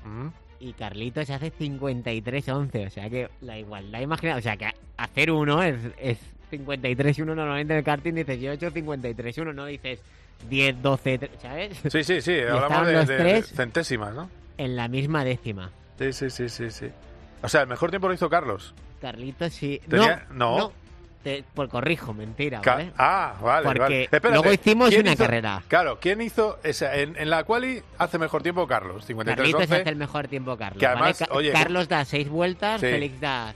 [0.04, 0.28] Mm.
[0.60, 2.86] y Carlitos hace 53-11.
[2.86, 6.18] O sea que la igualdad, imagina, o sea que hacer uno es, es
[6.50, 10.00] 53-1 normalmente en el karting dices yo he hecho 53-1, no dices
[10.50, 11.78] 10-12, tre- ¿sabes?
[11.90, 14.28] Sí, sí, sí, hablamos de, de tres centésimas, ¿no?
[14.58, 15.70] en la misma décima.
[15.98, 16.86] Sí, sí, sí, sí, sí.
[17.42, 18.74] O sea, el mejor tiempo lo hizo Carlos.
[19.02, 19.80] Carlitos sí.
[19.88, 20.72] Tenía- No, no.
[21.22, 22.92] te- por corrijo, mentira, Ca- ¿vale?
[22.96, 24.02] Ah, vale, Porque vale.
[24.04, 25.62] Espérate, luego hicimos ¿quién una hizo- carrera.
[25.68, 26.96] Claro, ¿quién hizo esa?
[26.96, 29.88] En, en la quali hace mejor tiempo Carlos, Carlitos hace 53-11.
[29.88, 30.80] el mejor tiempo Carlos.
[30.80, 30.98] Que ¿vale?
[31.00, 32.86] además, Ca- oye, Carlos da 6 vueltas, Sí.
[32.86, 33.54] Félix da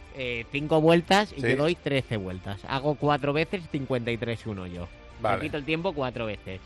[0.52, 1.48] 5 vueltas y Sí.
[1.48, 2.60] yo doy 13 vueltas.
[2.68, 4.86] Hago 4 veces 53-1 yo.
[5.20, 5.40] Vale.
[5.40, 6.60] Quito el tiempo 4 veces.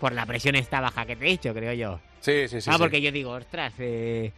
[0.00, 2.00] Por la presión esta baja que te he dicho, creo yo.
[2.20, 2.68] Sí, sí, sí.
[2.68, 2.78] ah, sí.
[2.78, 4.32] porque yo digo, ostras, eh,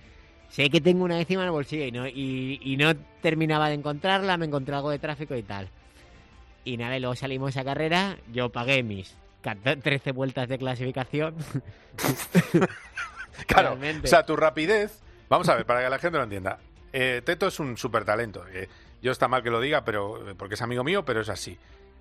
[0.48, 3.74] sé que tengo una décima en el bolsillo y no, y, y no terminaba de
[3.74, 5.68] encontrarla, me encontré algo de tráfico y tal.
[6.64, 11.34] Y nada, y luego salimos a carrera, yo pagué mis 14 13 vueltas de clasificación.
[13.46, 14.08] Claro, Realmente.
[14.08, 15.00] o sea, tu rapidez.
[15.28, 16.58] Vamos a ver, para que la gente lo entienda.
[16.92, 18.44] Eh, Teto es un súper talento.
[19.00, 21.56] yo está mal que lo diga, pero porque es amigo mío, pero es así.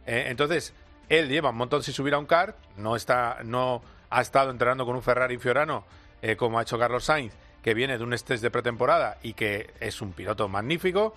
[0.08, 0.74] Eh, entonces,
[1.10, 4.86] él lleva un montón sin subir a un kart, no está, no ha estado entrenando
[4.86, 5.86] con un Ferrari Fiorano,
[6.22, 7.34] eh, como ha hecho Carlos Sainz,
[7.68, 11.14] que viene de un test de pretemporada y que es un piloto magnífico.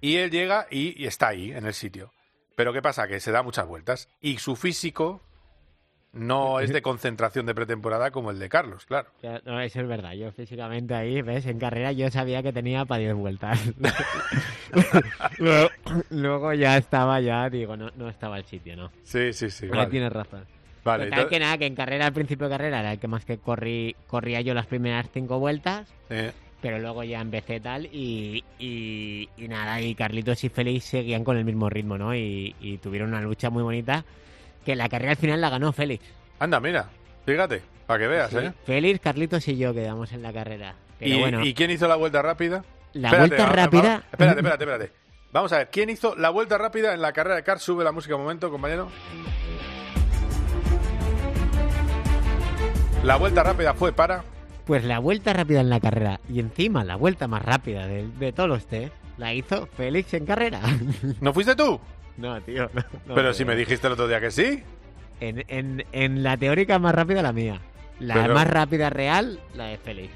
[0.00, 2.12] Y él llega y, y está ahí, en el sitio.
[2.54, 3.08] Pero ¿qué pasa?
[3.08, 4.08] Que se da muchas vueltas.
[4.20, 5.20] Y su físico
[6.12, 9.10] no es de concentración de pretemporada como el de Carlos, claro.
[9.44, 10.12] No, eso es verdad.
[10.12, 11.44] Yo físicamente ahí, ¿ves?
[11.46, 13.58] En carrera yo sabía que tenía para 10 vueltas.
[15.38, 15.70] luego,
[16.10, 18.92] luego ya estaba, ya digo, no, no estaba el sitio, ¿no?
[19.02, 19.64] Sí, sí, sí.
[19.64, 19.90] Ahí vale.
[19.90, 20.46] tienes razón.
[20.90, 23.08] Vale, Total entonces- que nada, que en carrera, al principio de carrera, era el que
[23.08, 25.92] más que corrí, corría yo las primeras cinco vueltas.
[26.10, 31.24] Eh, Pero luego ya empecé tal y, y, y nada, y Carlitos y Félix seguían
[31.24, 32.14] con el mismo ritmo, ¿no?
[32.14, 34.04] Y, y tuvieron una lucha muy bonita
[34.66, 36.04] que la carrera al final la ganó Félix.
[36.38, 36.90] Anda, mira,
[37.24, 38.52] fíjate, para que veas, Sí, ¿eh?
[38.66, 40.74] Félix, Carlitos y yo quedamos en la carrera.
[40.98, 42.62] Pero ¿Y, bueno, y quién hizo la vuelta rápida?
[42.92, 44.92] La vuelta va- rápida- va- espérate, espérate, espérate.
[45.32, 47.62] Vamos a ver, ¿quién hizo la vuelta rápida en la carrera de Cars?
[47.62, 48.90] Sube la música un momento, compañero.
[53.04, 54.22] La vuelta rápida fue para...
[54.66, 58.32] pues la vuelta rápida en la carrera y encima la vuelta más rápida de, de
[58.32, 60.60] todos los test la hizo Félix en carrera.
[61.20, 61.78] ¿No fuiste tú?
[62.16, 62.68] no, tío.
[62.74, 64.62] no, no, Pero si me dijiste el otro día que sí.
[65.20, 67.60] En, en, en la teórica más rápida la mía.
[67.98, 70.12] La Pero- más rápida real, la de Félix.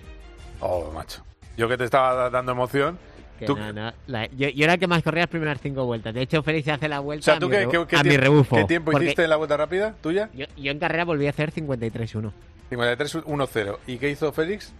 [0.60, 1.22] Oh, macho.
[1.56, 2.98] Yo que te estaba dando emoción.
[3.46, 5.84] Que tú- no, no, la- yo, yo era el que más corría las primeras cinco
[5.84, 6.12] vueltas.
[6.14, 8.02] De hecho, Félix hace la O vuelta a, ¿tú mi, qué, rebu- qué- qué a
[8.02, 8.56] mi tiempo- rebufo.
[8.56, 10.28] ¿Qué tiempo hiciste en la vuelta rápida tuya?
[10.34, 12.32] Yo, yo en carrera volví a hacer 53-1.
[12.70, 13.78] 53-1-0.
[13.86, 14.72] ¿Y qué hizo Félix?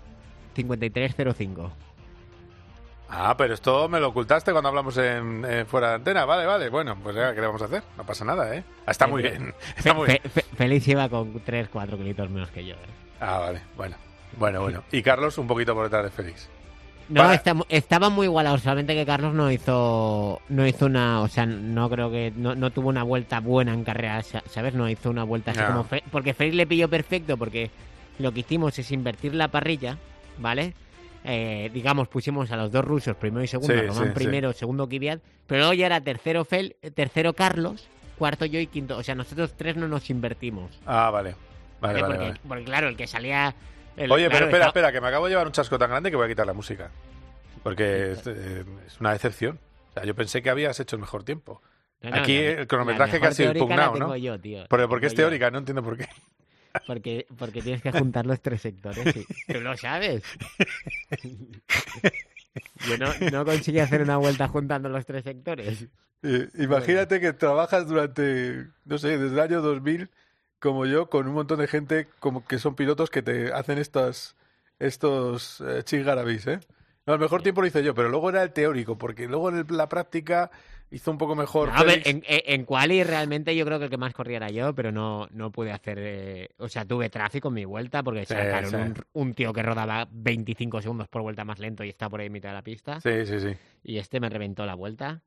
[0.57, 1.71] 53.05.
[3.09, 6.25] Ah, pero esto me lo ocultaste cuando hablamos en, en fuera de antena.
[6.25, 6.69] Vale, vale.
[6.71, 7.83] Bueno, pues ya, ¿qué le vamos a hacer?
[7.97, 8.65] No pasa nada, ¿eh?
[8.87, 9.55] Ah, Está muy bien.
[9.77, 10.21] Está muy bien.
[10.57, 12.75] Félix iba con 3, 4 kilitos menos que yo.
[12.75, 12.79] ¿eh?
[13.21, 13.61] Ah, vale.
[13.77, 13.97] Bueno,
[14.39, 14.83] bueno, bueno.
[14.91, 16.49] Y Carlos un poquito por detrás de Félix.
[17.09, 21.21] No, Para- está mu- estaban muy igualados, solamente que Carlos no hizo no hizo una,
[21.21, 24.73] o sea, no creo que no, no tuvo una vuelta buena en carrera, sa- ¿sabes?
[24.75, 25.67] No hizo una vuelta así No.
[25.87, 27.71] como porque Félix le pilló perfecto porque
[28.19, 29.99] lo que hicimos es invertir la parrilla,
[30.39, 30.73] ¿vale?
[31.25, 34.89] Eh, digamos, pusimos a los dos rusos, primero y segundo, Sí, Román sí, primero, segundo
[34.89, 37.87] Kvyat, pero luego ya era tercero Fel, tercero Carlos,
[38.19, 40.71] cuarto yo y quinto, o sea, nosotros tres no nos invertimos.
[40.87, 41.35] Ah, vale.
[41.81, 42.03] Vale, ¿vale?
[42.03, 42.41] vale, porque, vale.
[42.49, 43.55] porque, claro, el que salía
[43.97, 46.11] el- Oye, claro, pero espera, espera, que me acabo de llevar un chasco tan grande
[46.11, 46.91] que voy a quitar la música.
[47.63, 49.59] Porque es, eh, es una decepción.
[49.91, 51.63] O sea, yo pensé que habías hecho el mejor tiempo.
[52.03, 54.17] No, no, Aquí el cronometraje casi impugnado, ¿no?
[54.17, 55.19] yo, tío, Pero porque es yo.
[55.19, 56.07] teórica, no entiendo por qué.
[56.87, 59.17] Porque, porque tienes que juntar los tres sectores.
[59.17, 60.23] y- Tú lo sabes.
[62.89, 65.87] Yo no, no conseguí hacer una vuelta juntando los tres sectores.
[66.23, 70.11] Eh, imagínate que trabajas durante, no sé, desde el año 2000,
[70.65, 74.35] como yo, con un montón de gente como que son pilotos que te hacen estas,
[74.79, 76.61] estos eh, chingarabis, ¿eh?
[77.07, 79.59] No, el mejor tiempo lo hice yo, pero luego era el teórico, porque luego en
[79.59, 80.51] el- la práctica
[80.91, 81.69] hizo un poco mejor.
[81.69, 84.49] No, a ver, en, en, quali realmente yo creo que el que más corría era
[84.49, 85.99] yo, pero no, no pude hacer...
[86.01, 88.77] eh, o sea, tuve tráfico en mi vuelta porque Sí, sacaron sí.
[88.77, 92.29] Un, un tío que rodaba 25 segundos por vuelta más lento y está por ahí
[92.29, 93.01] en mitad de la pista.
[93.03, 93.55] Sí, sí, sí.
[93.83, 95.21] Y este me reventó la vuelta.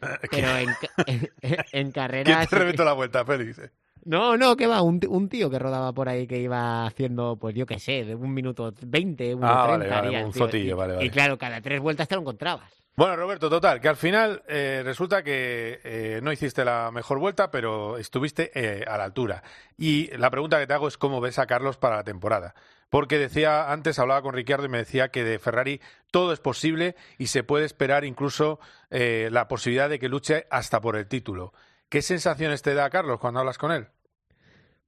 [0.00, 0.68] ¿Quién- Pero en,
[1.06, 1.30] en,
[1.72, 3.60] en ¿Quién te reventó la vuelta, Félix?
[4.04, 7.54] No, no, que va, un, un tío que rodaba por ahí que iba haciendo, pues
[7.54, 10.48] yo qué sé, de un minuto 20, un Ah, 30 vale, un tío.
[10.56, 11.06] Y- vale, vale.
[11.06, 12.70] Y claro, cada tres vueltas te lo encontrabas.
[12.96, 17.50] Bueno, Roberto, total, que al final eh, resulta que eh, no hiciste la mejor vuelta,
[17.50, 19.42] pero estuviste eh, a la altura.
[19.78, 22.54] Y la pregunta que te hago es cómo ves a Carlos para la temporada.
[22.90, 26.96] Porque decía, antes hablaba con Ricciardo y me decía que de Ferrari todo es posible
[27.16, 28.58] y se puede esperar incluso
[28.90, 31.54] eh, la posibilidad de que luche hasta por el título.
[31.90, 33.88] ¿Qué sensaciones te da, Carlos, cuando hablas con él?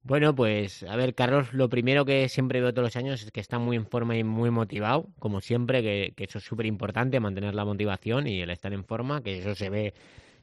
[0.05, 3.41] Bueno, pues a ver, Carlos, lo primero que siempre veo todos los años es que
[3.41, 7.57] está muy en forma y muy motivado, como siempre, que, eso es súper importante, mantener
[7.57, 9.95] la motivación y el estar en forma, que eso se ve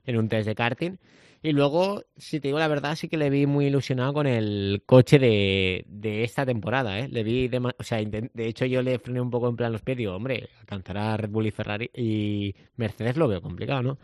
[0.05, 0.97] en un test de karting.
[1.41, 4.83] Y luego, si te digo la verdad, sí que le vi muy ilusionado con el
[4.85, 7.07] coche de, de esta temporada, ¿eh?
[7.07, 9.81] Le vi, dema- o sea, de hecho yo le frené un poco en plan los
[9.81, 13.99] pies, digo, hombre, alcanzará Red Bull y Ferrari y Mercedes lo veo complicado, ¿no?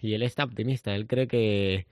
[0.00, 1.86] Y él está optimista, él cree que,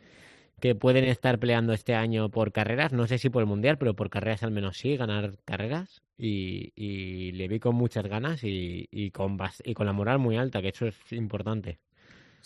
[0.60, 3.94] que pueden estar peleando este año por carreras, no sé si por el Mundial, pero
[3.96, 6.02] por carreras al menos sí, ganar carreras.
[6.18, 10.36] Y, y le vi con muchas ganas y, y, con, y con la moral muy
[10.36, 11.78] alta, que eso es importante.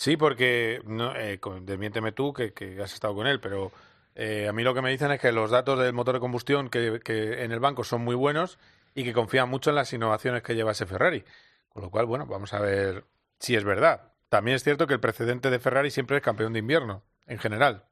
[0.01, 3.71] Sí, porque, no, eh, desmiénteme tú que, que has estado con él, pero
[4.15, 6.71] eh, a mí lo que me dicen es que los datos del motor de combustión
[6.71, 8.59] que, que en el banco son muy buenos
[8.95, 11.23] y que confían mucho en las innovaciones que lleva ese Ferrari.
[11.69, 13.05] Con lo cual, bueno, vamos a ver
[13.41, 14.15] si es verdad.
[14.31, 17.85] También es cierto que el precedente de Ferrari siempre es campeón de invierno, en general.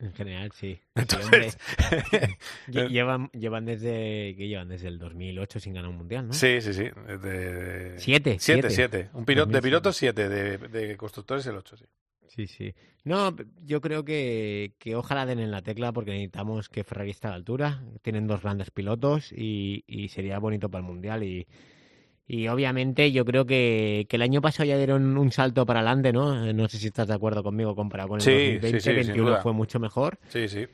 [0.00, 0.80] En general, sí.
[0.94, 1.58] Entonces,
[2.68, 6.34] llevan, llevan desde que llevan desde el 2008 sin ganar un mundial, ¿no?
[6.34, 6.84] Sí, sí, sí.
[6.84, 8.70] De, Siete, Siete, siete.
[8.70, 9.10] siete.
[9.12, 9.62] Un piloto, de 2007.
[9.62, 10.28] pilotos, siete.
[10.28, 11.84] De, de constructores, el ocho, sí.
[12.28, 12.74] Sí, sí.
[13.04, 13.34] No,
[13.64, 17.30] yo creo que, que ojalá den en la tecla porque necesitamos que Ferrari esté a
[17.30, 17.82] la altura.
[18.02, 21.24] Tienen dos grandes pilotos y, y sería bonito para el Mundial.
[21.24, 21.46] Y,
[22.28, 26.12] y obviamente yo creo que, que el año pasado ya dieron un salto para adelante,
[26.12, 26.44] ¿no?
[26.46, 28.68] Eh, No sé si estás de acuerdo conmigo comparado con el Sí, 2020.
[28.68, 29.40] sí, sí, sin 21 duda.
[29.42, 30.18] fue mucho mejor.
[30.28, 30.66] Sí, sí.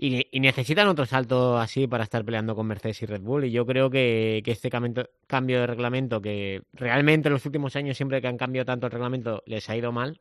[0.00, 3.46] Y, y necesitan otro salto así para estar peleando con Mercedes y Red Bull.
[3.46, 7.74] Y yo creo que, que este camento- cambio de reglamento, que realmente en los últimos
[7.74, 10.20] años, siempre que han cambiado tanto el reglamento, les ha ido mal.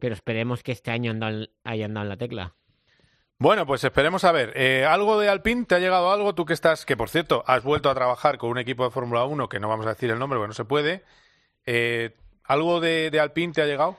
[0.00, 2.54] Pero esperemos que este año andan- hayan dado en la tecla.
[3.40, 4.52] Bueno, pues esperemos a ver.
[4.56, 5.64] Eh, ¿Algo de Alpine?
[5.64, 6.34] ¿Te ha llegado algo?
[6.34, 9.24] Tú que estás, que por cierto, has vuelto a trabajar con un equipo de Fórmula
[9.24, 11.04] 1, que no vamos a decir el nombre porque no se puede.
[11.64, 13.96] Eh, ¿Algo de, de Alpine te ha llegado?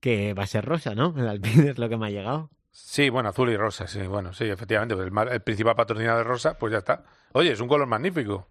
[0.00, 1.14] Que va a ser rosa, ¿no?
[1.16, 2.50] El Alpine es lo que me ha llegado.
[2.70, 4.94] Sí, bueno, azul y rosa, sí, bueno, sí, efectivamente.
[4.94, 7.04] pues el, el principal patrocinador es rosa, pues ya está.
[7.32, 8.46] Oye, es un color magnífico.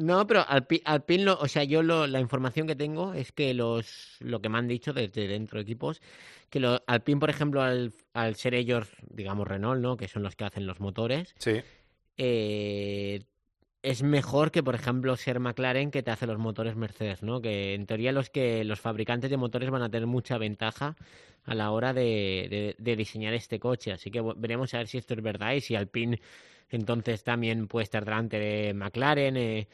[0.00, 3.52] No, pero Alpi- Alpine, lo- o sea, yo lo- la información que tengo es que
[3.54, 6.00] los lo que me han dicho desde dentro de equipos,
[6.48, 9.96] que lo, Alpine, por ejemplo, al, al ser ellos, digamos, Renault, ¿no?
[9.96, 11.60] Que son los que hacen los motores, Sí.
[12.16, 13.22] eh,
[13.82, 17.40] es mejor que, por ejemplo, ser McLaren que te hace los motores Mercedes, ¿no?
[17.40, 20.96] Que en teoría los que los fabricantes de motores van a tener mucha ventaja
[21.44, 23.92] a la hora de, de- de diseñar este coche.
[23.92, 26.20] Así que veremos a ver si esto es verdad y si Alpine
[26.68, 29.68] entonces también puede estar delante de McLaren, eh,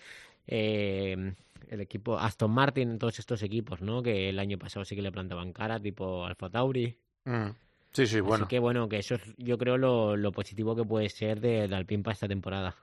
[0.47, 1.35] eh,
[1.69, 4.03] el equipo Aston Martin, todos estos equipos, ¿no?
[4.03, 6.97] Que el año pasado sí que le plantaban cara, tipo Alfa Tauri.
[7.25, 7.49] Mm.
[7.93, 8.45] Sí, sí, bueno.
[8.45, 11.67] Así que bueno, que eso es yo creo lo, lo positivo que puede ser de,
[11.67, 12.77] de Alpine para esta temporada.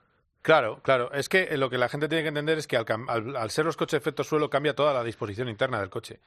[0.43, 1.11] Claro, claro.
[1.13, 3.49] Es que eh, lo que la gente tiene que entender es que al, al- al
[3.49, 6.19] ser los coches efecto suelo cambia toda la disposición interna del coche.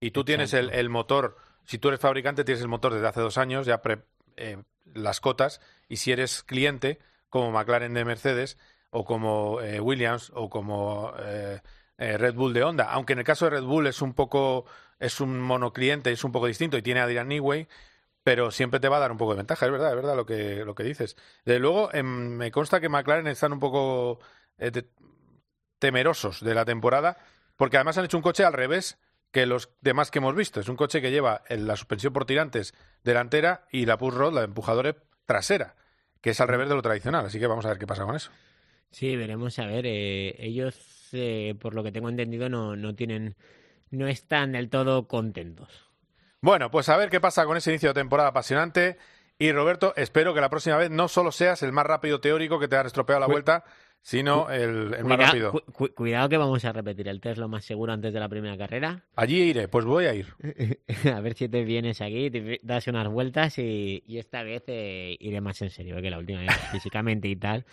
[0.00, 3.20] Y tú tienes el, el motor, si tú eres fabricante, tienes el motor desde hace
[3.20, 4.04] dos años, ya pre-
[4.36, 4.56] eh,
[4.94, 6.98] las cotas, y si eres cliente,
[7.28, 8.56] como McLaren de Mercedes,
[8.90, 11.60] o como eh, Williams, o como eh,
[11.98, 14.64] eh, Red Bull de Honda, aunque en el caso de Red Bull es un poco,
[15.00, 17.66] es un monocliente, es un poco distinto y tiene a Dylan Newey,
[18.26, 20.26] pero siempre te va a dar un poco de ventaja, es verdad, es verdad lo
[20.26, 21.14] que, lo que dices.
[21.44, 24.18] Desde luego, em, me consta que McLaren están un poco
[24.58, 24.72] eh,
[25.78, 27.18] temerosos de la temporada,
[27.54, 28.98] porque además han hecho un coche al revés
[29.30, 30.58] que los demás que hemos visto.
[30.58, 34.40] Es un coche que lleva la suspensión por tirantes delantera y la push rod, la
[34.40, 35.76] de empujadores, trasera,
[36.20, 37.26] que es al revés de lo tradicional.
[37.26, 38.32] Así que vamos a ver qué pasa con eso.
[38.90, 39.86] Sí, veremos a ver.
[39.86, 43.36] eh, ellos, eh, por lo que tengo entendido, no, no tienen,
[43.90, 45.85] no están del todo contentos.
[46.46, 48.98] Bueno, pues a ver qué pasa con ese inicio de temporada apasionante.
[49.36, 52.68] Y Roberto, espero que la próxima vez no solo seas el más rápido teórico que
[52.68, 53.64] te ha estropeado la vuelta,
[54.00, 55.50] sino el, el más rápido.
[55.50, 58.28] cu- cu- cuidado que vamos a repetir el test lo más seguro antes de la
[58.28, 59.02] primera carrera.
[59.16, 60.28] Allí iré, pues voy a ir.
[61.12, 65.16] a ver si te vienes aquí, te das unas vueltas y, y esta vez eh,
[65.18, 67.66] iré más en serio que la última vez, físicamente y tal.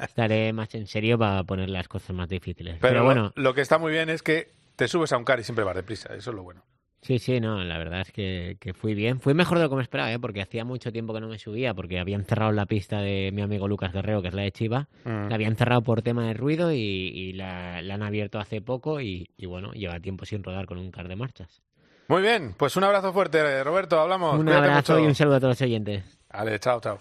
[0.00, 2.76] Estaré más en serio para poner las cosas más difíciles.
[2.80, 5.40] Pero, Pero, bueno, lo que está muy bien es que te subes a un car
[5.40, 6.14] y siempre vas deprisa.
[6.14, 6.62] Eso es lo bueno.
[7.02, 9.20] Sí, sí, no, la verdad es que, que fui bien.
[9.20, 10.18] Fui mejor de lo que me esperaba, ¿eh?
[10.18, 13.42] porque hacía mucho tiempo que no me subía, porque habían cerrado la pista de mi
[13.42, 14.88] amigo Lucas Guerrero, que es la de Chiva.
[15.04, 15.28] Mm.
[15.28, 19.00] La habían cerrado por tema de ruido y, y la, la han abierto hace poco
[19.00, 21.62] y, y bueno, lleva tiempo sin rodar con un car de marchas.
[22.08, 24.00] Muy bien, pues un abrazo fuerte, Roberto.
[24.00, 24.34] Hablamos.
[24.38, 25.04] Un Cuídate abrazo mucho.
[25.04, 26.04] y un saludo a todos los oyentes.
[26.32, 26.98] Vale, chao, chao.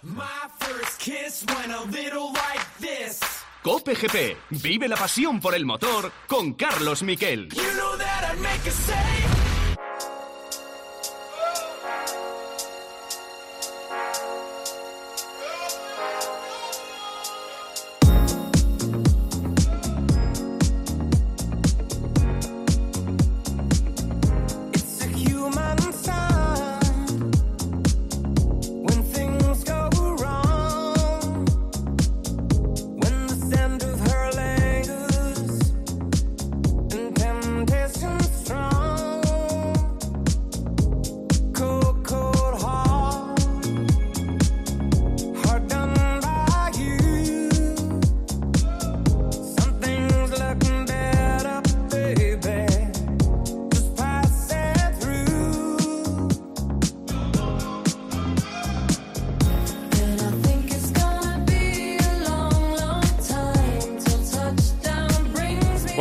[3.64, 4.38] Cope GP.
[4.62, 7.50] Vive la pasión por el motor con Carlos Miquel.
[7.50, 7.98] You know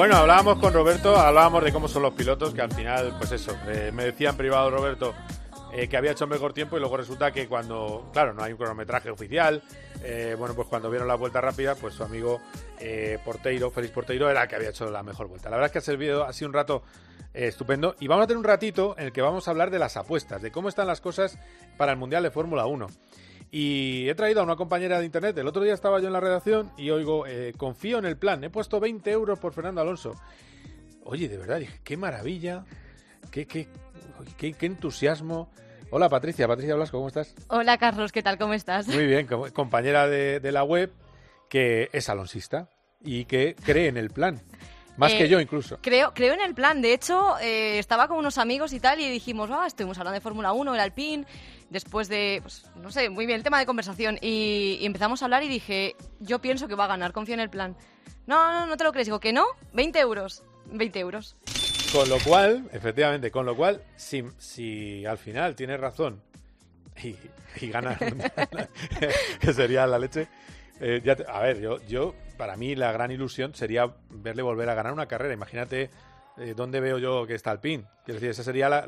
[0.08, 3.54] Bueno, hablábamos con Roberto, hablábamos de cómo son los pilotos, que al final, pues eso,
[3.66, 5.12] eh, me decía en privado Roberto
[5.70, 8.56] eh, que había hecho mejor tiempo y luego resulta que cuando, claro, no hay un
[8.56, 9.62] cronometraje oficial,
[10.02, 12.40] eh, bueno, pues cuando vieron la vuelta rápida, pues su amigo
[13.22, 15.50] Porteiro, Félix Porteiro, era el que había hecho la mejor vuelta.
[15.50, 16.82] La verdad es que ha servido, ha sido un rato
[17.34, 19.98] estupendo y vamos a tener un ratito en el que vamos a hablar de las
[19.98, 21.38] apuestas, de cómo están las cosas
[21.76, 22.86] para el Mundial de Fórmula 1.
[23.50, 25.36] Y he traído a una compañera de internet.
[25.38, 28.44] El otro día estaba yo en la redacción y oigo, eh, confío en el plan.
[28.44, 30.14] He puesto 20 euros por Fernando Alonso.
[31.04, 32.64] Oye, de verdad, dije, qué maravilla,
[33.30, 33.68] qué, qué,
[34.36, 35.50] qué, qué entusiasmo.
[35.90, 37.34] Hola Patricia, Patricia Blasco, ¿cómo estás?
[37.48, 38.36] Hola Carlos, ¿qué tal?
[38.36, 38.86] ¿Cómo estás?
[38.88, 40.92] Muy bien, compañera de, de la web
[41.48, 42.68] que es alonsista
[43.02, 44.42] y que cree en el plan.
[44.98, 45.78] Más Eh, que yo incluso.
[45.80, 46.82] Creo, creo en el plan.
[46.82, 50.20] De hecho, eh, estaba con unos amigos y tal y dijimos, ah, estuvimos hablando de
[50.20, 51.24] Fórmula 1, el Alpine,
[51.70, 54.18] después de, pues, no sé, muy bien el tema de conversación.
[54.20, 57.40] Y, y empezamos a hablar y dije, yo pienso que va a ganar, confío en
[57.40, 57.76] el plan.
[58.26, 59.06] No, no, no te lo crees.
[59.06, 60.42] Digo, que no, 20 euros.
[60.66, 61.36] 20 euros.
[61.92, 66.22] Con lo cual, efectivamente, con lo cual, si, si al final tienes razón
[67.02, 67.16] y,
[67.60, 68.68] y gana el Mundial,
[69.40, 70.28] que sería la leche,
[70.80, 74.68] eh, ya te- a ver, yo, yo, para mí la gran ilusión sería verle volver
[74.68, 75.32] a ganar una carrera.
[75.32, 75.88] Imagínate
[76.38, 77.86] eh, dónde veo yo que está el pin.
[78.04, 78.86] Quiero decir, esa sería la,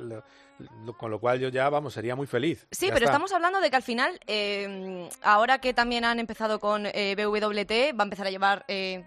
[0.99, 2.67] con lo cual yo ya, vamos, sería muy feliz.
[2.71, 3.13] Sí, Ya pero está.
[3.13, 7.99] estamos hablando de que al final, eh, ahora que también han empezado con eh, BWT,
[7.99, 9.05] va a empezar a llevar eh,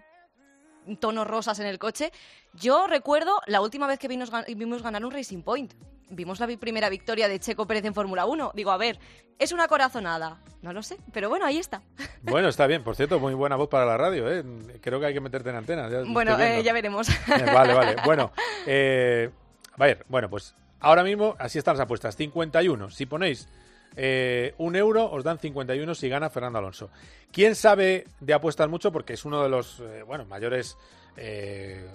[1.00, 2.12] tonos rosas en el coche.
[2.54, 5.74] Yo recuerdo la última vez que vimos, gan- vimos ganar un Racing Point.
[6.10, 8.52] Vimos la primera victoria de Checo Pérez en Fórmula 1.
[8.54, 9.00] Digo, a ver,
[9.40, 10.38] es una corazonada.
[10.62, 11.82] No lo sé, pero bueno, ahí está.
[12.24, 14.44] Bueno, está bien, por cierto, muy buena voz para la radio, ¿eh?
[14.82, 15.90] Creo que hay que meterte en antena.
[15.90, 17.10] ya Bueno, eh, ya veremos.
[17.10, 17.16] Eh,
[17.54, 17.96] vale, vale.
[18.06, 18.32] Bueno,
[18.66, 19.30] eh,
[19.78, 22.16] a ver, bueno, pues ahora mismo así están las apuestas.
[22.16, 22.90] 51.
[22.92, 23.50] Si ponéis
[23.96, 26.90] eh, un euro, os dan 51 si gana Fernando Alonso.
[27.32, 28.92] ¿Quién sabe de apuestas mucho?
[28.92, 30.78] Porque es uno de los, eh, bueno, mayores
[31.18, 31.88] eh,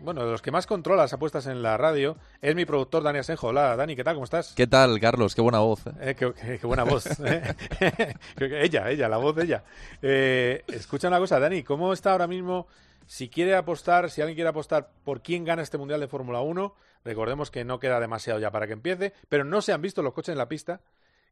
[0.00, 3.18] bueno, de los que más controla las apuestas en la radio, es mi productor Dani
[3.18, 3.48] Asenjo.
[3.48, 4.14] Hola, Dani, ¿qué tal?
[4.14, 4.54] ¿Cómo estás?
[4.54, 5.34] ¿Qué tal, Carlos?
[5.34, 5.86] Qué buena voz.
[5.86, 5.90] ¿eh?
[6.00, 7.04] Eh, qué, qué- qué buena voz.
[7.20, 7.42] ¿eh?
[8.40, 9.64] Ella, ella, la voz de ella.
[10.00, 12.66] Eh, escucha una cosa, Dani, ¿cómo está ahora mismo?
[13.06, 16.74] Si quiere apostar, si alguien quiere apostar por quién gana este Mundial de Fórmula 1,
[17.04, 20.14] recordemos que no queda demasiado ya para que empiece, pero no se han visto los
[20.14, 20.80] coches en la pista,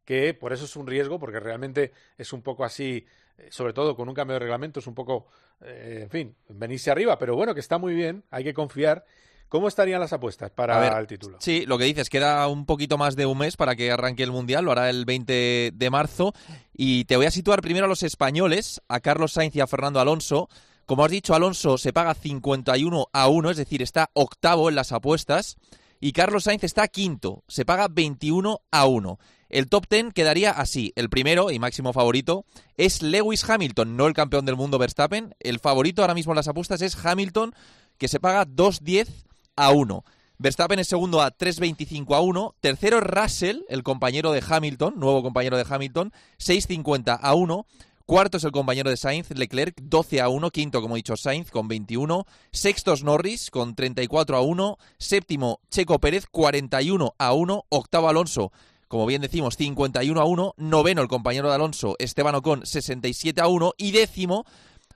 [0.05, 3.05] que por eso es un riesgo, porque realmente es un poco así,
[3.37, 5.27] eh, sobre todo con un cambio de reglamento, es un poco,
[5.61, 9.05] eh, en fin, venirse arriba, pero bueno, que está muy bien, hay que confiar.
[9.49, 11.37] ¿Cómo estarían las apuestas para ver, el título?
[11.41, 14.31] Sí, lo que dices, queda un poquito más de un mes para que arranque el
[14.31, 16.33] Mundial, lo hará el 20 de marzo.
[16.71, 19.99] Y te voy a situar primero a los españoles, a Carlos Sainz y a Fernando
[19.99, 20.49] Alonso.
[20.85, 24.91] Como has dicho, Alonso se paga 51 a 1, es decir, está octavo en las
[24.91, 25.57] apuestas.
[25.99, 29.19] Y Carlos Sainz está quinto, se paga 21 a 1.
[29.49, 30.93] El top 10 quedaría así.
[30.95, 32.45] El primero y máximo favorito
[32.77, 35.35] es Lewis Hamilton, no el campeón del mundo Verstappen.
[35.39, 37.53] El favorito ahora mismo en las apuestas es Hamilton,
[37.97, 39.07] que se paga 2.10
[39.55, 40.05] a 1.
[40.37, 42.55] Verstappen es segundo a 3.25 a 1.
[42.61, 47.65] Tercero Russell, el compañero de Hamilton, nuevo compañero de Hamilton, 6.50 a 1.
[48.05, 50.49] Cuarto es el compañero de Sainz, Leclerc, 12 a 1.
[50.51, 52.25] Quinto, como he dicho, Sainz con 21.
[52.51, 54.77] Sexto es Norris con 34 a 1.
[54.97, 57.65] Séptimo, Checo Pérez, 41 a 1.
[57.69, 58.51] Octavo, Alonso,
[58.89, 60.55] como bien decimos, 51 a 1.
[60.57, 63.73] Noveno, el compañero de Alonso, Esteban Ocon, 67 a 1.
[63.77, 64.45] Y décimo,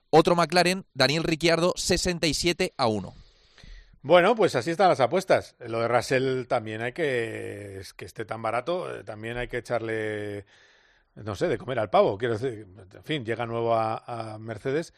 [0.10, 3.14] otro McLaren, Daniel Ricciardo, 67 a 1.
[4.02, 5.56] Bueno, pues así están las apuestas.
[5.60, 9.60] Lo de Russell también hay que, es que esté tan barato, eh, también hay que
[9.60, 10.46] echarle,
[11.16, 12.18] no sé, de comer al pavo.
[12.18, 14.94] Quiero decir, en fin, llega nuevo a, a Mercedes.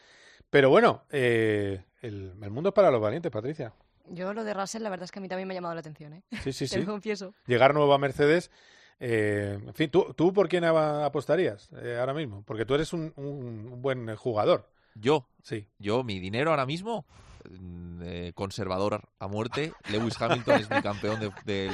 [0.49, 3.73] Pero bueno, eh, el, el mundo es para los valientes, Patricia.
[4.07, 5.81] Yo lo de Russell, la verdad es que a mí también me ha llamado la
[5.81, 6.23] atención, ¿eh?
[6.43, 6.79] Sí, sí, Te sí.
[6.79, 7.33] lo confieso.
[7.45, 8.51] Llegar nuevo a Mercedes.
[8.99, 12.43] Eh, en fin, ¿tú, ¿tú por quién apostarías eh, ahora mismo?
[12.45, 14.69] Porque tú eres un, un- un buen jugador.
[14.95, 15.67] Yo, Sí.
[15.77, 17.05] yo, mi dinero ahora mismo,
[17.49, 19.73] mm, eh, conservador a muerte.
[19.89, 21.69] Lewis Hamilton es mi campeón de, de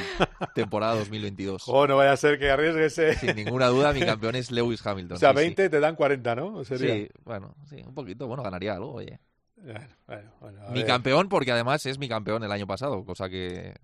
[0.55, 1.63] temporada 2022.
[1.67, 3.19] Oh, no vaya a ser que arriesgues.
[3.19, 5.15] Sin ninguna duda, mi campeón es Lewis Hamilton.
[5.17, 5.43] O sea, sí, sí.
[5.43, 6.63] 20 te dan 40, ¿no?
[6.63, 6.95] Sería.
[6.95, 8.27] Sí, bueno, sí, un poquito.
[8.27, 9.19] Bueno, ganaría algo, oye.
[9.55, 10.87] Bueno, bueno, bueno, a Mi ver.
[10.87, 13.75] campeón, porque además es mi campeón el año pasado, cosa que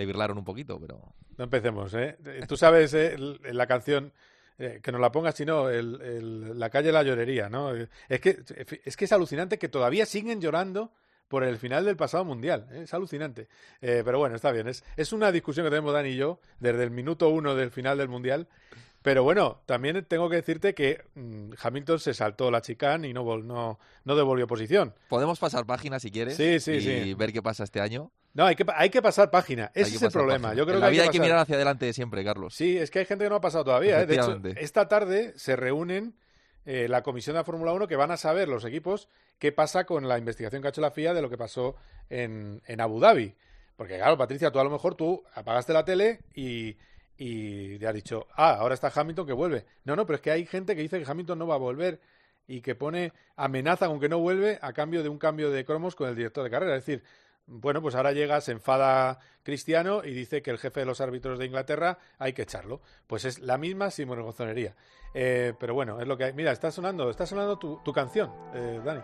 [0.00, 0.98] le virlaron un poquito, pero...
[1.36, 2.16] No empecemos, ¿eh?
[2.24, 4.12] Eh, Tú sabes eh, el- la canción,
[4.58, 7.76] eh, que nos la pongas, si no, el, la calle La Llorería, ¿no?
[7.76, 8.38] Eh, Es que,
[8.84, 10.92] es que es alucinante que todavía siguen llorando
[11.30, 12.66] por el final del pasado mundial.
[12.72, 12.80] ¿eh?
[12.82, 13.46] Es alucinante.
[13.80, 14.66] Eh, pero bueno, está bien.
[14.66, 17.96] Es, es una discusión que tenemos Dani y yo desde el minuto uno del final
[17.98, 18.48] del mundial.
[19.02, 23.24] Pero bueno, también tengo que decirte que mm, Hamilton se saltó la chicane y no,
[23.24, 24.92] vol- no, no devolvió posición.
[25.08, 27.14] Podemos pasar página si quieres Sí, sí, y sí.
[27.14, 28.10] ver qué pasa este año.
[28.34, 29.70] No, hay que, hay que pasar página.
[29.74, 30.48] Hay Ese que es el problema.
[30.48, 30.54] página.
[30.58, 31.26] Yo creo en que la vida hay que que pasar.
[31.28, 32.54] mirar hacia adelante siempre, Carlos.
[32.56, 34.02] Sí, es que hay gente que no ha pasado todavía.
[34.02, 34.06] ¿eh?
[34.06, 36.14] De hecho, esta tarde se reúnen
[36.66, 39.08] eh, la comisión de la Fórmula 1 que van a saber los equipos
[39.38, 41.76] qué pasa con la investigación que ha hecho la FIA de lo que pasó
[42.08, 43.34] en, en Abu Dhabi.
[43.76, 46.76] Porque claro, Patricia, tú a lo mejor tú apagaste la tele y,
[47.16, 49.64] y te has dicho, ah, ahora está Hamilton que vuelve.
[49.84, 52.00] No, no, pero es que hay gente que dice que Hamilton no va a volver
[52.46, 55.94] y que pone amenaza con que no vuelve a cambio de un cambio de cromos
[55.94, 56.76] con el director de carrera.
[56.76, 57.02] Es decir,
[57.50, 61.38] bueno, pues ahora llega, se enfada Cristiano y dice que el jefe de los árbitros
[61.38, 62.80] de Inglaterra hay que echarlo.
[63.08, 64.76] Pues es la misma sinvergonzonería.
[65.14, 66.32] Eh, pero bueno, es lo que hay.
[66.32, 69.00] Mira, está sonando, está sonando tu, tu canción, eh, Dani.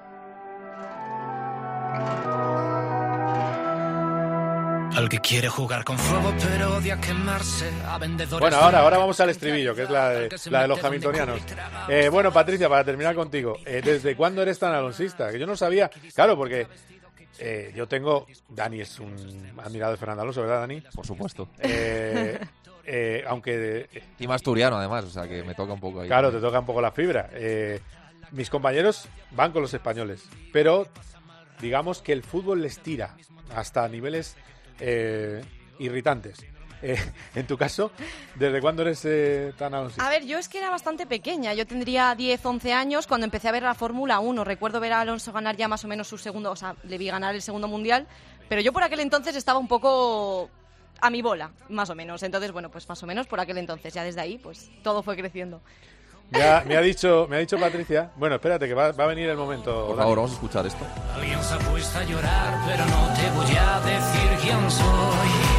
[4.97, 9.21] Al que quiere jugar con fuego pero odia quemarse a vendedores Bueno, ahora, ahora vamos
[9.21, 11.41] al estribillo, que es la de, la de los hamiltonianos.
[11.89, 15.31] Eh, bueno, Patricia, para terminar contigo, eh, ¿desde cuándo eres tan alonsista?
[15.31, 16.67] Que yo no sabía, claro, porque
[17.39, 20.81] eh, yo tengo, Dani es un admirado de Fernando Alonso, ¿verdad, Dani?
[20.95, 21.49] Por supuesto.
[21.59, 22.39] Eh,
[22.85, 26.09] eh, aunque Y más asturiano, además, o sea que me toca un poco ahí.
[26.09, 27.29] Claro, te toca un poco la fibra.
[27.33, 27.81] Eh,
[28.31, 30.87] mis compañeros van con los españoles, pero
[31.61, 33.17] digamos que el fútbol les tira
[33.55, 34.37] hasta niveles
[34.79, 35.43] eh,
[35.79, 36.45] irritantes.
[36.87, 36.97] Eh,
[37.35, 37.91] en tu caso,
[38.37, 40.07] ¿desde cuándo eres eh, tan alonsista?
[40.07, 41.53] A ver, yo es que era bastante pequeña.
[41.55, 44.45] Yo tendría 10, 11 años cuando empecé a ver la Fórmula 1.
[44.45, 47.09] Recuerdo ver a Alonso ganar ya más o menos su segundo, o sea, le vi
[47.09, 48.07] ganar el segundo mundial.
[48.49, 50.49] Pero yo por aquel entonces estaba un poco
[51.01, 52.23] a mi bola, más o menos.
[52.23, 53.93] Entonces, bueno, pues más o menos por aquel entonces.
[53.93, 55.61] Ya desde ahí, pues todo fue creciendo.
[56.31, 58.11] Me ha, me ha dicho, me ha dicho Patricia.
[58.17, 59.87] Bueno, espérate, que va, va a venir el momento.
[59.87, 59.99] Por Dani.
[59.99, 60.85] favor, vamos a escuchar esto.
[61.15, 65.56] Alguien se ha puesto a llorar, pero no te voy a decir quién soy.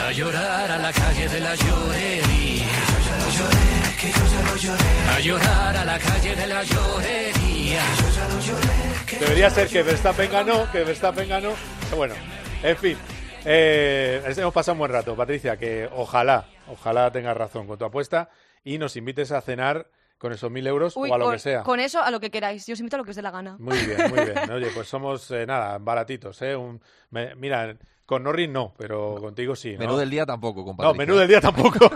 [0.00, 2.66] A llorar a la calle de la llorería.
[2.66, 5.10] Que yo ya lo lloré, que yo ya lo lloré.
[5.16, 7.82] A llorar a la calle de la llorería.
[7.82, 11.50] Que yo ya lo lloré, Debería ser que Verstappen ganó, que Verstappen ganó.
[11.96, 12.14] Bueno,
[12.62, 12.96] en fin.
[13.44, 18.28] Eh, hemos pasado un buen rato, Patricia, que ojalá, ojalá tengas razón con tu apuesta
[18.64, 19.86] y nos invites a cenar
[20.18, 21.62] con esos mil euros Uy, o a lo con, que sea.
[21.62, 22.66] con eso a lo que queráis.
[22.66, 23.56] Yo os invito a lo que os dé la gana.
[23.58, 24.50] Muy bien, muy bien.
[24.50, 26.56] Oye, pues somos, eh, nada, baratitos, ¿eh?
[26.56, 26.80] Un-
[27.10, 27.76] me- mira,
[28.08, 29.80] con Norris no, pero contigo sí, ¿no?
[29.80, 30.96] Menú del día tampoco, No, compadre.
[30.96, 31.78] menú del día tampoco.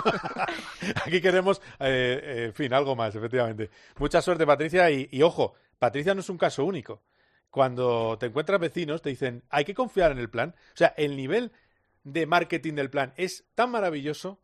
[1.06, 3.70] Aquí queremos, eh, eh, en fin, algo más, efectivamente.
[3.98, 4.90] Mucha suerte, Patricia.
[4.90, 7.00] Y, y ojo, Patricia no es un caso único.
[7.48, 10.54] Cuando te encuentras vecinos, te dicen, hay que confiar en el plan.
[10.74, 11.50] O sea, el nivel
[12.04, 14.38] de marketing del plan es tan maravilloso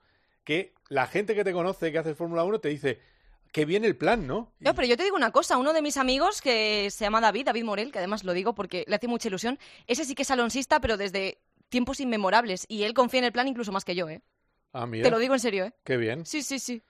[0.45, 2.99] que la gente que te conoce, que hace Fórmula 1, te dice,
[3.53, 4.55] que viene el plan, ¿no?
[4.61, 7.45] No, pero yo te digo una cosa, uno de mis amigos que se llama David,
[7.45, 10.31] David Morel, que además lo digo porque le hace mucha ilusión, ese sí que es
[10.31, 11.39] alonsista, pero desde
[11.69, 14.23] tiempos inmemorables, y él confía en el plan incluso más que yo, ¿eh?
[14.73, 15.05] Ah, mira.
[15.05, 15.73] Te lo digo en serio, ¿eh?
[15.85, 16.27] Qué bien.
[16.27, 16.83] Sí, sí, sí.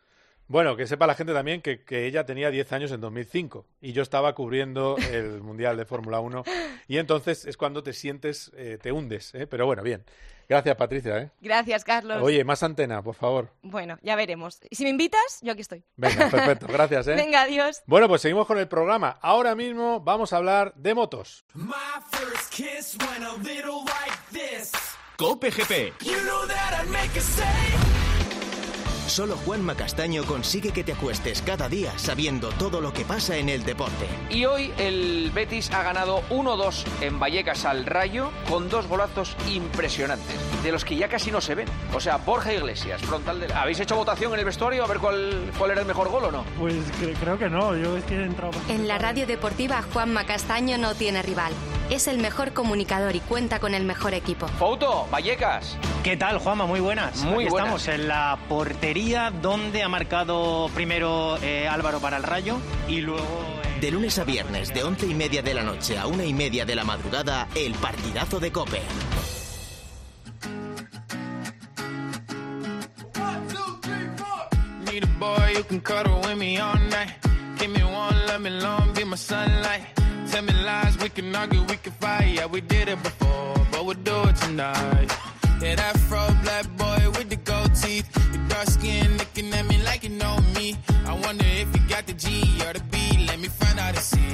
[0.49, 3.93] Bueno, que sepa la gente también que, que ella tenía 10 años en 2005 y
[3.93, 6.43] yo estaba cubriendo el Mundial de Fórmula 1
[6.89, 9.47] y entonces es cuando te sientes, eh, te hundes, ¿eh?
[9.47, 10.05] Pero bueno, bien.
[10.49, 11.31] Gracias, Patricia, ¿eh?
[11.43, 12.23] Gracias, Carlos.
[12.23, 13.53] Oye, más antena, por favor.
[13.61, 14.59] Bueno, ya veremos.
[14.71, 15.85] Y si me invitas, yo aquí estoy.
[15.97, 17.15] Venga, perfecto, gracias, ¿eh?
[17.15, 17.83] Venga, adiós.
[17.85, 19.19] Bueno, pues seguimos con el programa.
[19.21, 21.45] Ahora mismo vamos a hablar de motos.
[21.53, 21.75] My
[22.11, 24.18] first kiss went a little like this.
[25.19, 25.95] Cope GP.
[29.09, 33.49] Solo Juanma Castaño consigue que te acuestes cada día sabiendo todo lo que pasa en
[33.49, 34.07] el deporte.
[34.31, 40.37] Y hoy el Betis ha ganado 1-2 en Vallecas al Rayo con dos golazos impresionantes,
[40.63, 41.67] de los que ya casi no se ven.
[41.93, 43.51] O sea, Borja Iglesias, frontal del...
[43.51, 46.31] ¿Habéis hecho votación en el vestuario a ver cuál, cuál era el mejor gol o
[46.31, 46.45] no?
[46.61, 48.53] Pues cre- creo que no, yo es que he entrado...
[48.69, 51.53] En la radio deportiva Juanma Castaño no tiene rival.
[51.91, 54.47] Es el mejor comunicador y cuenta con el mejor equipo.
[54.47, 55.77] Fouto, Vallecas.
[56.05, 56.67] ¿Qué tal, Juanma?
[56.67, 57.23] Muy buenas.
[57.23, 57.69] Muy Aquí buenas.
[57.83, 62.59] estamos en la portería donde ha marcado primero eh, Álvaro para el Rayo
[62.89, 63.25] y luego...
[63.65, 66.35] eh, De lunes a viernes, de once y media de la noche a una y
[66.35, 68.83] media de la madrugada, el partidazo de Cope.
[74.85, 77.11] Need a boy who can cuddle with me all night.
[77.59, 79.98] Give me one, let me long, be my sunlight.
[80.31, 82.35] Tell me lies, we can argue, we can fight.
[82.37, 85.09] Yeah, we did it before, but we'll do it tonight.
[85.63, 88.07] Yeah, that fro black boy with the gold teeth.
[88.33, 90.77] Your dark skin looking at me like you know me.
[91.07, 92.29] I wonder if you got the G
[92.67, 92.99] or the B.
[93.27, 94.29] Let me find out and see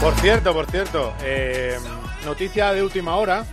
[0.00, 1.76] Por cierto, por cierto, eh,
[2.24, 3.44] noticia de última hora.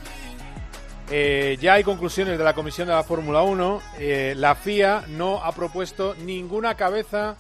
[1.12, 3.82] Eh, ya hay conclusiones de la Comisión de la Fórmula 1.
[4.00, 7.36] Eh, la FIA no ha propuesto ninguna cabeza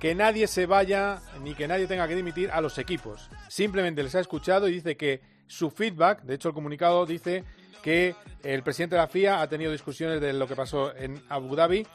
[0.00, 3.28] que nadie se vaya ni que nadie tenga que dimitir a los equipos.
[3.48, 7.44] Simplemente les ha escuchado y dice que su feedback, de hecho el comunicado dice
[7.82, 11.54] que el presidente de la FIA ha tenido discusiones de lo que pasó en Abu
[11.54, 11.86] Dhabi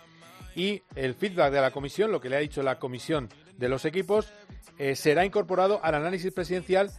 [0.55, 3.27] y el feedback de la comisión, lo que le ha dicho la comisión
[3.57, 4.31] de los equipos,
[4.77, 6.91] eh, será incorporado al análisis presidencial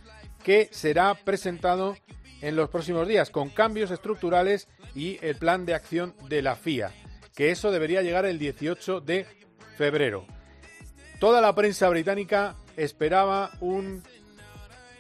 [0.43, 1.97] que será presentado
[2.41, 6.93] en los próximos días con cambios estructurales y el plan de acción de la FIA,
[7.35, 9.27] que eso debería llegar el 18 de
[9.77, 10.27] febrero.
[11.21, 14.03] Toda la prensa británica esperaba un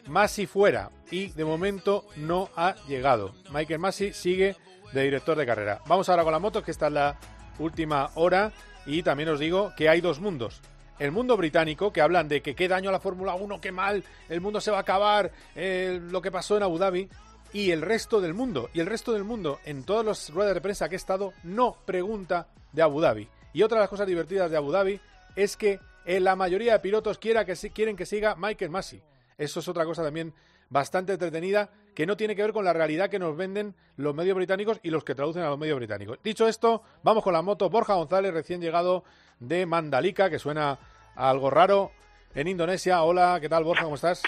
[0.07, 3.35] Masi fuera y de momento no ha llegado.
[3.51, 4.57] Michael Masi sigue
[4.93, 5.81] de director de carrera.
[5.87, 7.19] Vamos ahora con la moto, que esta es la
[7.59, 8.53] última hora
[8.87, 10.61] y también os digo que hay dos mundos.
[10.99, 14.05] El mundo británico, que hablan de que qué daño a la Fórmula 1, qué mal,
[14.28, 17.09] el mundo se va a acabar, eh, lo que pasó en Abu Dhabi,
[17.53, 18.68] y el resto del mundo.
[18.74, 21.76] Y el resto del mundo, en todas las ruedas de prensa que he estado, no
[21.84, 23.28] pregunta de Abu Dhabi.
[23.53, 25.01] Y otra de las cosas divertidas de Abu Dhabi
[25.36, 29.01] es que eh, la mayoría de pilotos quiera que, quieren que siga Michael Masi.
[29.38, 30.34] Eso es otra cosa también
[30.68, 34.34] bastante entretenida que no tiene que ver con la realidad que nos venden los medios
[34.34, 36.18] británicos y los que traducen a los medios británicos.
[36.24, 37.70] Dicho esto, vamos con la moto.
[37.70, 39.05] Borja González, recién llegado
[39.41, 40.78] de Mandalika, que suena
[41.16, 41.93] a algo raro
[42.35, 43.03] en Indonesia.
[43.03, 43.85] Hola, ¿qué tal Borja?
[43.85, 44.22] ¿Cómo estás?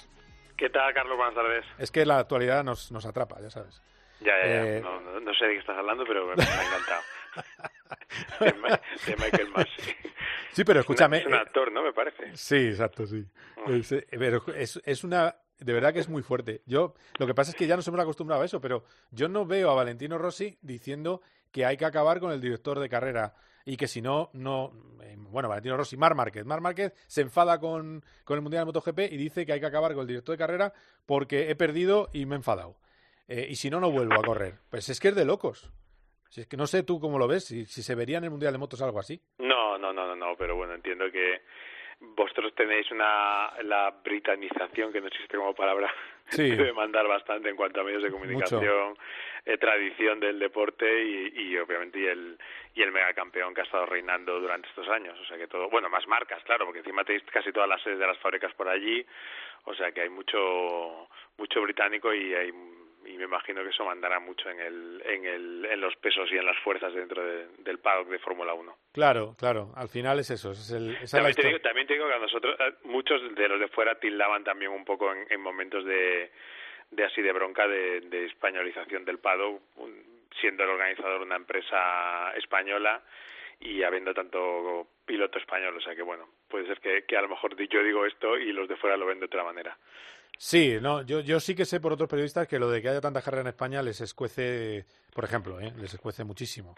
[0.57, 1.17] ¿Qué tal, Carlos?
[1.17, 1.65] Buenas tardes.
[1.79, 3.83] Es que la actualidad nos, nos atrapa, ya sabes.
[4.21, 4.67] Ya, ya, ya.
[4.77, 7.03] Eh, No, no- no sé de qué estás hablando, pero me, me ha encantado.
[8.41, 9.83] de, Ma- de Michael Masi.
[10.53, 11.19] Sí, pero escúchame.
[11.19, 11.83] Es un eh, actor, ¿no?
[11.83, 12.35] Me parece.
[12.37, 13.27] Sí, exacto, sí.
[13.67, 15.37] Es, eh, pero es, es una.
[15.59, 16.63] De verdad que es muy fuerte.
[16.67, 19.45] Yo, lo que pasa es que ya nos hemos acostumbrado a eso, pero yo no
[19.47, 23.35] veo a Valentino Rossi diciendo que hay que acabar con el director de carrera
[23.67, 24.73] y que si no, no.
[25.03, 26.47] eh, Bueno, Valentino Rossi, Mar Márquez.
[26.47, 29.67] Mar Márquez se enfada con, con el Mundial de MotoGP y dice que hay que
[29.67, 30.73] acabar con el director de carrera
[31.05, 32.77] porque he perdido y me he enfadado.
[33.29, 34.55] Eh, y si no, no vuelvo a correr.
[34.71, 35.71] Pues es que es de locos.
[36.31, 38.31] Si es que no sé tú cómo lo ves, si, si se vería en el
[38.31, 39.21] Mundial de Motos algo así.
[39.39, 41.43] No, no, no, no, no, pero bueno, entiendo que
[41.99, 45.91] vosotros tenéis una la britanización que no existe como palabra
[46.29, 46.43] Sí.
[46.57, 48.97] debe mandar bastante en cuanto a medios de comunicación
[49.47, 52.39] eh, tradición del deporte y, y obviamente y el
[52.75, 55.89] y el megacampeón que ha estado reinando durante estos años, o sea que todo, bueno,
[55.89, 59.07] más marcas, claro, porque encima tenéis casi todas las sedes de las fábricas por allí,
[59.65, 62.53] o sea que hay mucho mucho británico y hay
[63.07, 66.37] y me imagino que eso mandará mucho en el en el en los pesos y
[66.39, 68.77] en las fuerzas dentro de- del paddock de Fórmula 1.
[68.93, 69.71] Claro, claro.
[69.77, 70.51] Al final es eso.
[70.51, 72.73] Es el, esa es la También te, digo, también te digo que a nosotros, eh,
[72.83, 76.33] muchos de los de fuera tildaban también un poco en, en momentos de,
[76.91, 79.61] de así de bronca de, españolización del PADO,
[80.41, 83.03] siendo el organizador una empresa española
[83.61, 85.77] y habiendo tanto piloto español.
[85.77, 88.69] O sea que bueno, puede ser que, a lo mejor yo digo esto y los
[88.69, 89.77] de fuera lo ven de otra manera.
[90.39, 93.01] Sí, no, yo, yo sí que sé por otros periodistas que lo de que haya
[93.01, 94.85] tanta carrera en España les escuece,
[95.15, 95.73] por ejemplo, ¿eh?
[95.79, 96.75] les escuece muchísimo.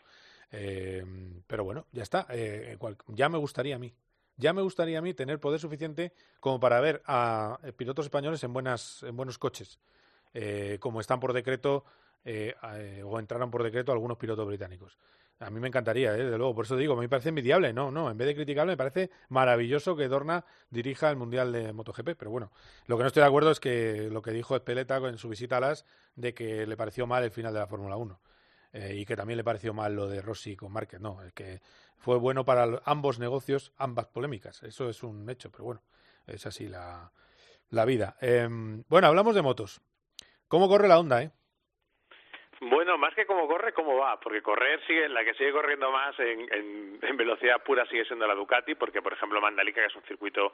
[0.52, 1.02] Eh,
[1.46, 2.26] pero bueno, ya está.
[2.30, 2.78] Eh,
[3.08, 3.92] ya me gustaría a mí.
[4.38, 8.42] Ya me gustaría a mí tener poder suficiente como para ver a eh, pilotos españoles
[8.44, 9.78] en buenas, en buenos coches,
[10.32, 11.84] eh, como están por decreto
[12.24, 14.98] eh, eh, o entraron por decreto algunos pilotos británicos.
[15.40, 16.54] A mí me encantaría, desde luego.
[16.54, 17.72] Por eso digo, me parece envidiable.
[17.72, 21.72] No, no, en vez de criticable, me parece maravilloso que Dorna dirija el Mundial de
[21.72, 22.16] MotoGP.
[22.18, 22.50] Pero bueno,
[22.86, 25.58] lo que no estoy de acuerdo es que lo que dijo Espeleta en su visita
[25.58, 25.84] a las
[26.16, 28.20] de que le pareció mal el final de la Fórmula 1.
[28.72, 31.00] eh, y que también le pareció mal lo de Rossi con Márquez.
[31.00, 31.60] No, es que
[31.98, 34.62] fue bueno para ambos negocios, ambas polémicas.
[34.62, 35.82] Eso es un hecho, pero bueno,
[36.26, 37.12] es así la,
[37.70, 38.16] la vida.
[38.20, 39.80] Em, bueno, hablamos de motos.
[40.48, 41.32] ¿Cómo corre la onda, eh?
[42.60, 46.18] Bueno, más que cómo corre, cómo va, porque correr sigue, la que sigue corriendo más
[46.18, 50.02] en, en, velocidad pura sigue siendo la Ducati, porque por ejemplo Mandalika, que es un
[50.02, 50.52] circuito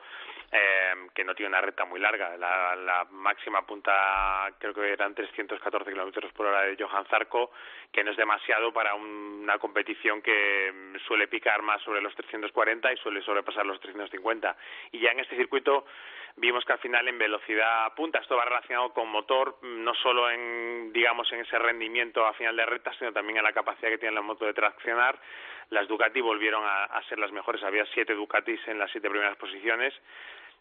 [0.53, 5.15] eh, que no tiene una recta muy larga, la, la máxima punta creo que eran
[5.15, 7.53] 314 kilómetros por hora de Johan Zarco,
[7.91, 12.15] que no es demasiado para un- una competición que mm, suele picar más sobre los
[12.15, 14.57] 340 y suele sobrepasar los 350.
[14.93, 15.87] Y ya en este circuito
[16.37, 20.93] vimos que al final en velocidad punta esto va relacionado con motor no solo en
[20.93, 24.15] digamos en ese rendimiento a final de recta sino también en la capacidad que tiene
[24.15, 25.19] la moto de traccionar.
[25.71, 27.63] Las Ducati volvieron a, a ser las mejores.
[27.63, 29.95] Había siete Ducatis en las siete primeras posiciones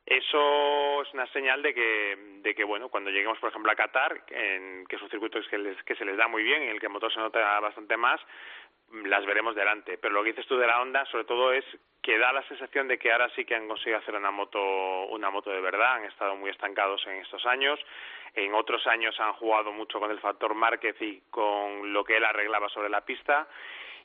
[0.06, 4.26] eso es una señal de que, de que bueno, cuando lleguemos, por ejemplo, a Qatar,
[4.26, 6.88] que es un circuito que, les- que se les da muy bien, en el que
[6.88, 8.20] el motor se nota bastante más,
[9.06, 9.98] las veremos delante.
[9.98, 11.66] Pero lo que dices tú de la Honda, sobre todo, es
[12.02, 14.62] que da la sensación de que ahora sí que han conseguido hacer una moto,
[15.06, 15.94] una moto de verdad.
[15.96, 17.80] Han estado muy estancados en estos años.
[18.36, 22.26] En otros años han jugado mucho con el factor Márquez y con lo que él
[22.26, 23.48] arreglaba sobre la pista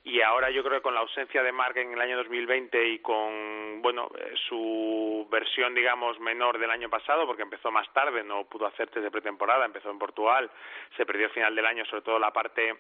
[0.09, 2.99] y ahora yo creo que con la ausencia de Mark en el año 2020 y
[3.01, 8.45] con bueno eh, su versión digamos menor del año pasado porque empezó más tarde no
[8.45, 10.51] pudo hacer test de pretemporada empezó en Portugal
[10.97, 12.75] se perdió el final del año sobre todo la parte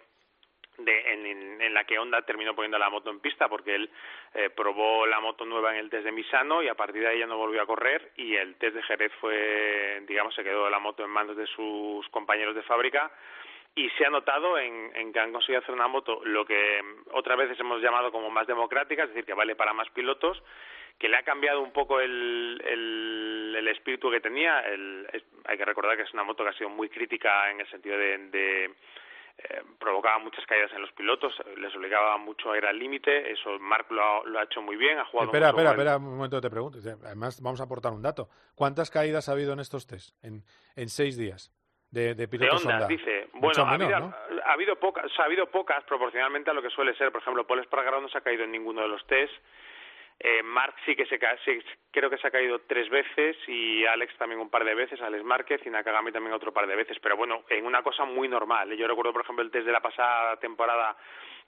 [0.78, 1.12] de,
[1.66, 3.90] en la que Honda terminó poniendo la moto en pista porque él
[4.32, 7.18] eh, probó la moto nueva en el test de Misano y a partir de ahí
[7.18, 10.78] ya no volvió a correr y el test de Jerez fue digamos se quedó la
[10.78, 13.10] moto en manos de sus compañeros de fábrica
[13.84, 17.14] y se ha notado en, en que han conseguido hacer una moto lo que mm,
[17.16, 20.42] otras veces hemos llamado como más democrática, es decir, que vale para más pilotos,
[20.98, 24.60] que le ha cambiado un poco el, el, el espíritu que tenía.
[24.60, 27.60] El- es- hay que recordar que es una moto que ha sido muy crítica en
[27.60, 32.58] el sentido de, de, eh, provocaba muchas caídas en los pilotos, les obligaba mucho a
[32.58, 35.50] ir al límite, eso Mark lo ha, lo ha hecho muy bien, ha jugado Espera,
[35.50, 36.78] espera, espera, un momento te pregunto.
[37.04, 38.28] Además, vamos a aportar un dato.
[38.56, 40.42] ¿Cuántas caídas ha habido en estos test en,
[40.74, 41.52] en seis días
[41.92, 42.88] de, de de pilotos ondas, Honda?
[42.88, 43.27] dice.
[43.40, 44.14] Bueno, ha habido, ¿no?
[44.44, 47.10] ha habido pocas, o sea, ha habido pocas proporcionalmente a lo que suele ser.
[47.12, 49.32] Por ejemplo, Paul Espargaró no se ha caído en ninguno de los test.
[50.20, 51.60] Eh, Mark sí que se ca- sí,
[51.92, 55.22] creo que se ha caído tres veces y Alex también un par de veces, Alex
[55.22, 58.72] Márquez y Nakagami también otro par de veces, pero bueno, en una cosa muy normal.
[58.76, 60.96] Yo recuerdo, por ejemplo, el test de la pasada temporada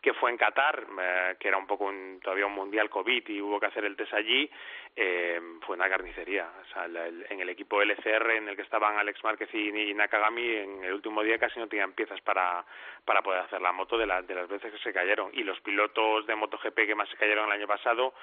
[0.03, 3.41] que fue en Qatar, eh, que era un poco un- todavía un mundial COVID y
[3.41, 4.51] hubo que hacer el test allí,
[4.97, 6.51] eh, fue una carnicería.
[6.63, 10.85] O sea, en el equipo LCR en el que estaban Alex Márquez y, Nakagami, en
[10.85, 12.65] el último día casi no tenían piezas para,
[13.05, 15.31] para poder hacer la moto de, la- de las veces que se cayeron.
[15.35, 18.15] Y los pilotos de MotoGP que más se cayeron el año pasado,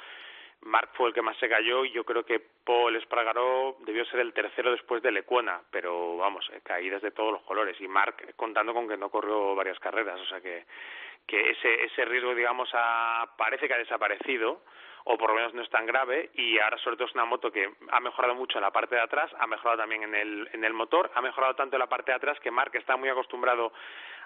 [0.61, 4.21] Mark fue el que más se cayó y yo creo que Paul Espargaró debió ser
[4.21, 8.33] el tercero después de Lecuona, pero vamos, eh, caídas de todos los colores y Mark
[8.35, 10.65] contando con que no corrió varias carreras, o sea que,
[11.27, 14.61] que ese, ese riesgo digamos ha- parece que ha desaparecido
[15.09, 17.51] o por lo menos no es tan grave y ahora sobre todo es una moto
[17.51, 20.63] que ha mejorado mucho en la parte de atrás, ha mejorado también en el, en
[20.65, 23.71] el motor, ha mejorado tanto en la parte de atrás que Mark está muy acostumbrado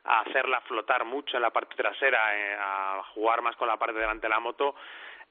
[0.05, 3.99] a hacerla flotar mucho en la parte trasera, eh, a jugar más con la parte
[3.99, 4.73] delante de la moto,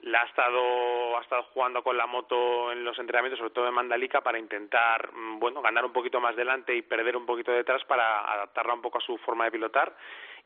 [0.03, 3.75] la ha estado, ha estado jugando con la moto en los entrenamientos, sobre todo en
[3.75, 7.85] Mandalika, para intentar, mm, bueno, ganar un poquito más delante y perder un poquito detrás
[7.85, 9.93] para adaptarla un poco a su forma de pilotar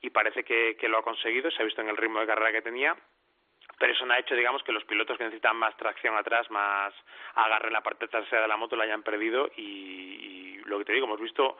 [0.02, 2.52] y parece que, que lo ha conseguido, se ha visto en el ritmo de carrera
[2.52, 2.96] que tenía
[3.78, 6.94] pero eso no ha hecho, digamos, que los pilotos que necesitan más tracción atrás, más
[7.34, 10.84] agarre en la parte trasera de la moto, la hayan perdido y, y lo que
[10.84, 11.56] te digo, hemos visto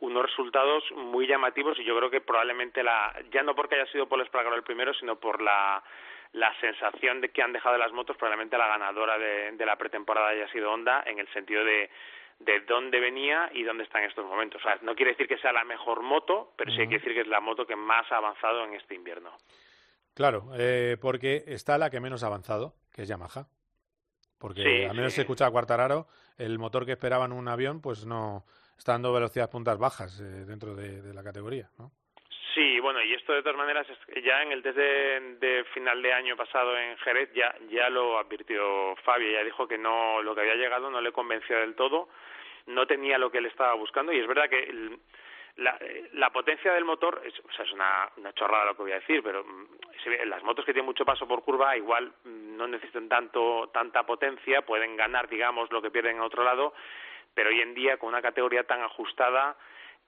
[0.00, 4.08] unos resultados muy llamativos y yo creo que probablemente la ya no porque haya sido
[4.08, 5.82] Paul Espargaro el primero sino por la
[6.32, 10.28] la sensación de que han dejado las motos probablemente la ganadora de, de la pretemporada
[10.28, 11.90] haya sido Honda en el sentido de
[12.38, 14.60] de dónde venía y dónde está en estos momentos.
[14.60, 17.12] O sea, no quiere decir que sea la mejor moto, pero sí hay que decir
[17.12, 19.30] que es la moto que más ha avanzado en este invierno.
[20.14, 23.46] Claro, eh, porque está la que menos ha avanzado, que es Yamaha.
[24.38, 25.16] Porque Sí, al menos sí.
[25.16, 28.44] se escucha a Quartararo, el motor que esperaba en un avión, pues no
[28.76, 31.90] está dando velocidades puntas bajas eh, dentro de, de la categoría, ¿no?
[32.58, 33.86] Sí, bueno, y esto de todas maneras,
[34.20, 38.96] ya en el test de, final de año pasado en Jerez ya, ya lo advirtió
[39.04, 42.08] Fabio, ya dijo que no lo que había llegado no le convenció del todo,
[42.66, 44.98] no tenía lo que él estaba buscando y es verdad que el-
[45.54, 45.78] la,
[46.14, 48.96] la potencia del motor, es, o sea, es una, una chorrada lo que voy a
[49.00, 49.66] decir, pero mm,
[50.26, 54.62] las motos que tienen mucho paso por curva igual mm, no necesitan tanto tanta potencia,
[54.62, 56.74] pueden ganar, digamos, lo que pierden en otro lado,
[57.34, 59.56] pero hoy en día con una categoría tan ajustada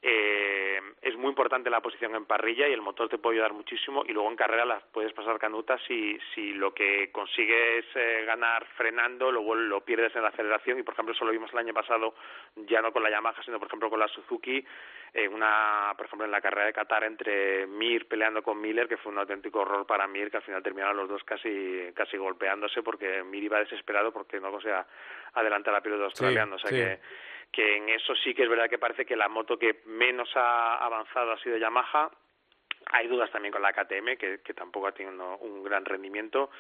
[0.03, 4.03] eh, es muy importante la posición en parrilla y el motor te puede ayudar muchísimo
[4.07, 8.65] y luego en carrera las puedes pasar canutas si, si lo que consigues eh, ganar
[8.77, 11.75] frenando lo, lo pierdes en la aceleración y por ejemplo eso lo vimos el año
[11.75, 12.15] pasado
[12.57, 14.65] ya no con la Yamaha sino por ejemplo con la Suzuki
[15.13, 18.97] en una por ejemplo en la carrera de Qatar entre Mir peleando con Miller que
[18.97, 22.83] fue un auténtico horror para Mir que al final terminaron los dos casi casi golpeándose
[22.83, 24.87] porque Mir iba desesperado porque no conseguía
[25.35, 26.77] adelantar a piloto australiano o sea sí.
[26.77, 27.01] que
[27.53, 30.77] que en eso sí que es verdad que parece que la moto que menos ha
[30.77, 32.11] avanzado ha sido Yamaha.
[32.93, 36.51] Hay dudas también con la KTM, que, tampoco ha tenido un gran rendimiento.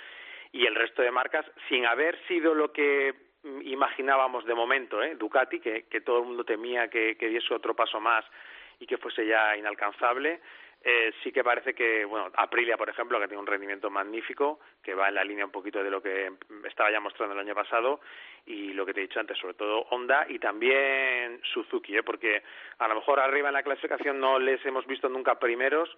[0.52, 3.14] Y el resto de marcas, sin haber sido lo que
[3.62, 5.14] imaginábamos de momento, ¿eh?
[5.14, 8.24] Ducati, que, que todo el mundo temía que, que diese otro paso más
[8.78, 10.40] y que fuese ya inalcanzable.
[10.82, 14.94] Eh, sí que parece que, bueno, Aprilia, por ejemplo, que tiene un rendimiento magnífico, que
[14.94, 16.32] va en la línea un poquito de lo que
[16.64, 18.00] estaba ya mostrando el año pasado,
[18.46, 22.02] y lo que te he dicho antes, sobre todo Honda y también Suzuki, ¿eh?
[22.02, 22.42] porque
[22.78, 25.94] a lo mejor arriba en la clasificación no les hemos visto nunca primeros,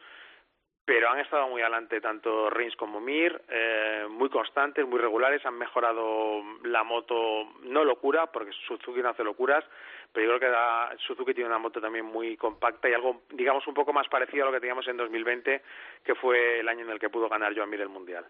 [0.84, 5.56] pero han estado muy adelante tanto Rins como Mir, eh, muy constantes, muy regulares, han
[5.56, 7.14] mejorado la moto,
[7.62, 9.64] no locura, porque Suzuki no hace locuras,
[10.12, 13.66] pero yo creo que la- Suzuki tiene una moto también muy compacta y algo, digamos,
[13.68, 15.62] un poco más parecido a lo que teníamos en 2020,
[16.04, 18.26] que fue el año en el que pudo ganar Joan Mir el Mundial.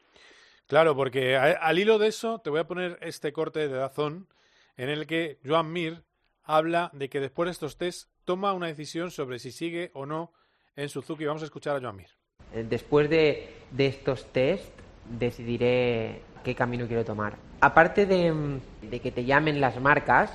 [0.69, 4.29] Claro, porque a- al hilo de eso te voy a poner este corte de Dazón
[4.77, 6.03] en el que Joan Mir
[6.45, 10.33] habla de que después de estos test toma una decisión sobre si sigue o no
[10.77, 11.25] en Suzuki.
[11.25, 12.09] Vamos a escuchar a Joan Mir.
[12.55, 14.65] Eh, Después de, de estos test
[15.19, 17.35] decidiré qué camino quiero tomar.
[17.61, 18.61] Aparte de,
[19.01, 20.31] que te llamen las marcas,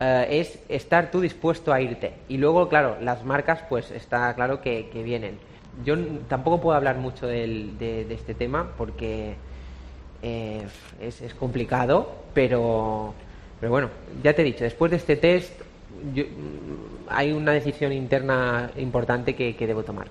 [0.00, 2.12] eh, es estar tú dispuesto a irte.
[2.28, 5.38] Y luego, claro, las marcas pues está claro que, vienen.
[5.84, 5.96] Yo
[6.28, 9.34] tampoco puedo hablar mucho del- de, de este tema porque
[10.22, 10.62] eh,
[11.00, 13.14] es, complicado, pero,
[13.60, 13.88] pero bueno,
[14.22, 15.52] ya te he dicho, después de este test
[16.12, 16.24] yo-
[17.08, 20.08] hay una decisión interna importante que, que debo tomar.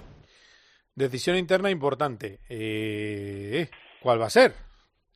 [0.97, 2.39] Decisión interna importante.
[2.49, 3.69] Eh,
[4.01, 4.51] ¿Cuál va a ser?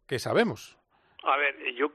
[0.07, 0.77] ¿Qué sabemos?
[1.23, 1.91] A ver, yo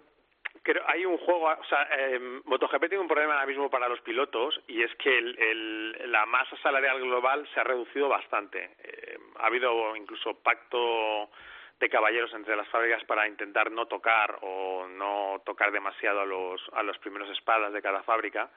[0.65, 4.01] creo hay un juego, o sea, eh, MotoGP tiene un problema ahora mismo para los
[4.01, 8.75] pilotos y es que el, el- la masa salarial global se ha reducido bastante.
[8.83, 11.31] Eh, ha habido incluso pacto
[11.79, 16.61] de caballeros entre las fábricas para intentar no tocar o no tocar demasiado a los
[16.73, 18.51] a los primeros espadas de cada fábrica.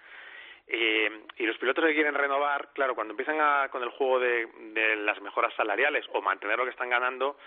[0.72, 4.48] Eh, y los pilotos que quieren renovar, claro, cuando empiezan a- con el juego de,
[4.74, 7.38] de las mejoras salariales o mantener lo que están ganando,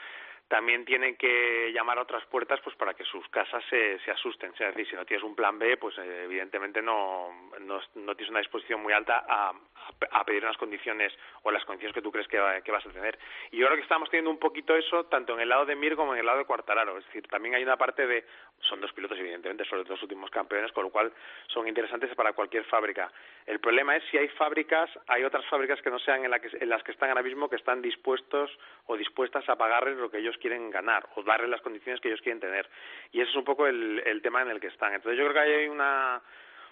[0.49, 4.53] también tienen que llamar a otras puertas pues para que sus casas se, se asusten.
[4.53, 8.31] Es decir, si no tienes un plan B, pues eh, evidentemente no, no, no tienes
[8.31, 9.55] una disposición muy alta a,
[10.11, 11.13] a- pedir unas condiciones
[11.43, 13.19] o las condiciones que tú crees que, que vas a tener.
[13.51, 15.97] Y yo creo que estamos teniendo un poquito eso tanto en el lado de Mir
[15.97, 16.99] como en el lado de Cuartararo.
[16.99, 18.25] Es decir, también hay una parte de...
[18.61, 21.13] Son dos pilotos, evidentemente, son los dos últimos campeones, con lo cual
[21.49, 23.11] son interesantes para cualquier fábrica.
[23.47, 26.49] El problema es si hay fábricas, hay otras fábricas que no sean en, la que,
[26.57, 30.19] en las que están ahora mismo que están dispuestos o dispuestas a pagarles lo que
[30.19, 32.69] ellos quieren ganar o darles las condiciones que ellos quieren tener.
[33.13, 34.95] Y ese es un poco el, el tema en el que están.
[34.95, 36.21] Entonces yo creo que hay una,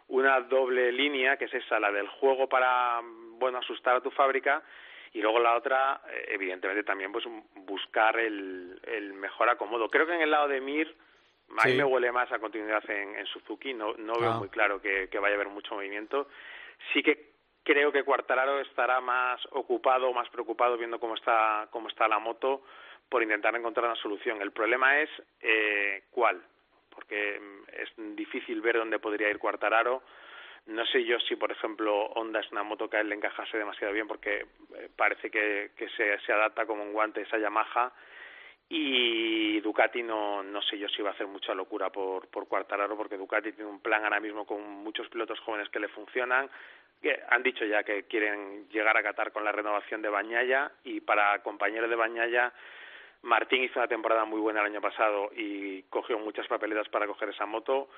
[0.08, 4.62] una doble línea, que es esa, la del juego para, bueno, asustar a tu fábrica
[5.12, 9.88] y luego la otra, eh, evidentemente también pues buscar el, el mejor acomodo.
[9.88, 10.94] Creo que en el lado de Mir,
[11.58, 11.76] a mí Sí.
[11.78, 14.38] me huele más a continuidad en, en Suzuki, no, no veo Ah.
[14.38, 16.28] muy claro que, que vaya a haber mucho movimiento.
[16.92, 17.30] Sí que
[17.64, 22.62] creo que Cuartararo estará más ocupado, más preocupado viendo cómo está, cómo está la moto
[23.11, 24.40] por intentar encontrar una solución.
[24.40, 25.11] El problema es
[25.42, 26.40] eh, cuál,
[26.94, 30.02] porque mm, es difícil ver dónde podría ir Cuartararo.
[30.66, 33.58] No sé yo si, por ejemplo, Honda es una moto que a él le encajase
[33.58, 34.46] demasiado bien porque
[34.76, 37.92] eh, parece que, que se, se adapta como un guante esa Yamaha
[38.72, 42.96] y Ducati no, no sé yo si va a hacer mucha locura por, por Quartararo
[42.96, 46.48] porque Ducati tiene un plan ahora mismo con muchos pilotos jóvenes que le funcionan
[47.02, 51.00] que han dicho ya que quieren llegar a Qatar con la renovación de Bañaya y
[51.00, 52.52] para compañero de Bañaya
[53.22, 57.30] Martín hizo una temporada muy buena el año pasado y cogió muchas papeletas para coger
[57.30, 57.88] esa moto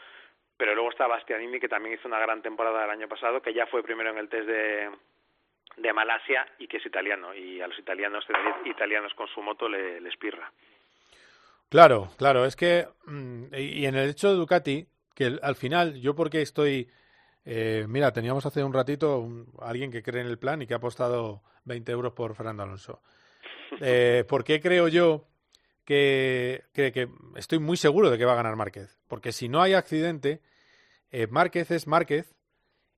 [0.57, 3.67] pero luego está Bastianini que también hizo una gran temporada el año pasado que ya
[3.67, 4.91] fue primero en el test de
[5.77, 8.25] de Malasia y que es italiano y a los italianos
[8.67, 10.53] italianos con su moto le, les pirra
[11.73, 16.15] Claro, claro, es que, mm, y en el hecho de Ducati, que al final, yo
[16.15, 16.91] porque estoy,
[17.47, 19.27] eh, mira, teníamos hace un ratito
[19.59, 23.01] alguien que cree en el plan y que ha apostado 20 euros por Fernando Alonso.
[23.81, 25.27] Eh, ¿Por qué creo yo
[25.85, 28.99] que, que, que estoy muy seguro de que va a ganar Márquez?
[29.09, 30.41] Porque si no hay accidente,
[31.11, 32.35] eh, Márquez es Márquez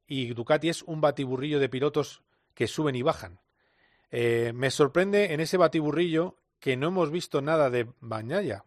[0.07, 2.23] y Ducati es un batiburrillo de pilotos
[2.55, 3.41] que suben y bajan.
[4.11, 8.65] Eh, me sorprende en ese batiburrillo que no hemos visto nada de Bañaya.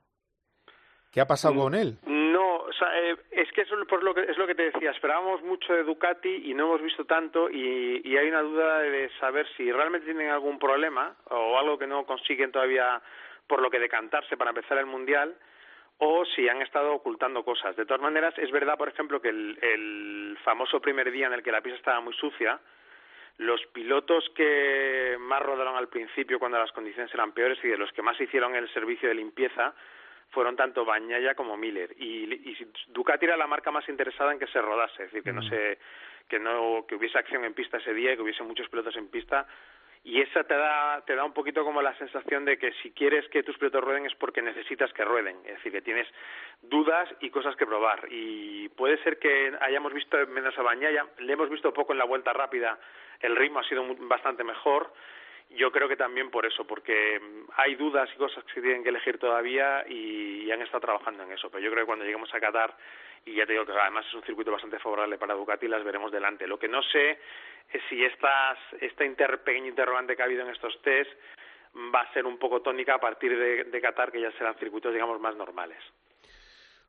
[1.12, 1.98] ¿Qué ha pasado con él?
[2.06, 4.72] No, o sea, eh, es que eso es por lo que es lo que te
[4.72, 4.92] decía.
[4.92, 9.10] Esperábamos mucho de Ducati y no hemos visto tanto y, y hay una duda de
[9.20, 13.02] saber si realmente tienen algún problema o algo que no consiguen todavía
[13.48, 15.36] por lo que decantarse para empezar el mundial
[16.00, 17.76] o si han estado ocultando cosas.
[17.76, 21.44] De todas maneras, es verdad, por ejemplo, que el, el famoso primer día en el
[21.44, 22.60] que la pista estaba muy sucia,
[23.38, 27.92] los pilotos que más rodaron al principio cuando las condiciones eran peores y de los
[27.92, 29.74] que más hicieron el servicio de limpieza
[30.30, 31.96] fueron tanto Bañaya como Miller.
[31.98, 32.58] Y, y
[32.88, 35.50] Ducati era la marca más interesada en que se rodase, es decir, que no Mm.
[35.50, 35.78] se
[36.28, 39.08] que no que hubiese acción en pista ese día y que hubiese muchos pilotos en
[39.08, 39.48] pista.
[40.04, 43.28] Y esa te da te da un poquito como la sensación de que si quieres
[43.30, 46.08] que tus pilotos rueden es porque necesitas que rueden, es decir, que tienes
[46.62, 48.08] dudas y cosas que probar.
[48.10, 52.06] Y puede ser que hayamos visto menos a Bañaya, le hemos visto poco en la
[52.06, 52.78] vuelta rápida,
[53.22, 54.92] el ritmo ha sido bastante mejor
[55.50, 58.84] yo creo que también por eso, porque mm, hay dudas y cosas que se tienen
[58.84, 61.50] que elegir todavía y, han estado trabajando en eso.
[61.50, 62.76] Pero yo creo que cuando lleguemos a Qatar,
[63.26, 66.12] y ya te digo que además es un circuito bastante favorable para Ducati, las veremos
[66.12, 66.48] delante.
[66.48, 67.20] Lo que no sé
[67.70, 71.12] es si estas, esta inter, pequeña interrogante que ha habido en estos test
[71.94, 74.94] va a ser un poco tónica a partir de, de Qatar, que ya serán circuitos,
[74.94, 75.78] digamos, más normales.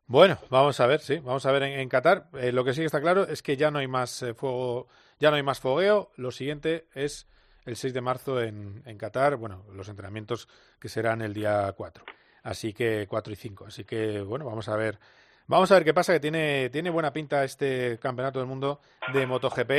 [0.07, 2.29] Bueno, vamos a ver, sí, vamos a ver en, en Qatar.
[2.41, 4.87] Eh, lo que sí que está claro es que ya no hay más eh, fuego,
[5.19, 6.11] ya no hay más fogueo.
[6.17, 7.29] Lo siguiente es
[7.69, 10.49] el 6 de marzo en, Qatar, bueno, los entrenamientos
[10.81, 12.05] que serán el día 4.
[12.43, 13.67] Así que 4 y 5.
[13.67, 14.99] Así que, bueno, vamos a ver.
[15.47, 18.81] Vamos a ver qué pasa, que tiene, tiene buena pinta este campeonato del mundo
[19.13, 19.71] de MotoGP.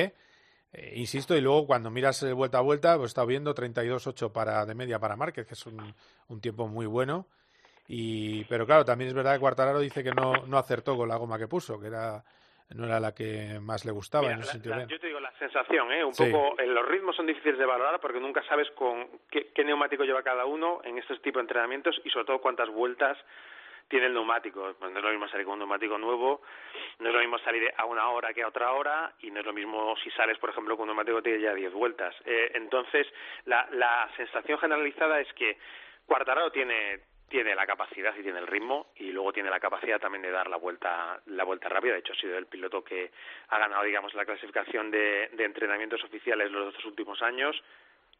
[0.71, 4.65] Eh, insisto, y luego cuando miras eh, vuelta a vuelta, pues está viendo 32.8 para,
[4.65, 5.93] de media para Márquez, que es un,
[6.27, 7.27] un tiempo muy bueno.
[7.87, 11.17] Y, pero claro, también es verdad que Cuartararo dice que no, no acertó con la
[11.17, 12.23] goma que puso, que era
[12.75, 14.75] no era la que más le gustaba Mira, en ese la- sentido.
[14.75, 16.03] la- yo te digo la sensación, ¿eh?
[16.03, 16.25] Un Sí.
[16.31, 20.03] poco, eh, los ritmos son difíciles de valorar porque nunca sabes con qué, qué neumático
[20.03, 23.17] lleva cada uno en estos tipos de entrenamientos y sobre todo cuántas vueltas
[23.87, 24.75] tiene el neumático.
[24.77, 26.43] Pues no es lo mismo salir con un neumático nuevo,
[26.99, 29.45] no es lo mismo salir a una hora que a otra hora y no es
[29.47, 32.15] lo mismo si sales, por ejemplo, con un neumático que tiene ya 10 vueltas.
[32.25, 33.07] Eh, entonces,
[33.45, 35.57] la, la sensación generalizada es que
[36.05, 36.99] Cuartararo tiene
[37.29, 40.49] tiene la capacidad y tiene el ritmo y luego tiene la capacidad también de dar
[40.49, 41.93] la vuelta la vuelta rápida.
[41.93, 43.11] De hecho ha sido el piloto que
[43.49, 47.61] ha ganado digamos la clasificación de, entrenamientos oficiales los dos últimos años.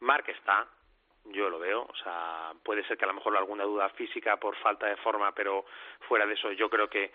[0.00, 0.66] Mark está
[1.26, 4.56] yo lo veo o sea puede ser que a lo mejor alguna duda física por
[4.56, 5.66] falta de forma pero
[6.08, 7.12] fuera de eso yo creo que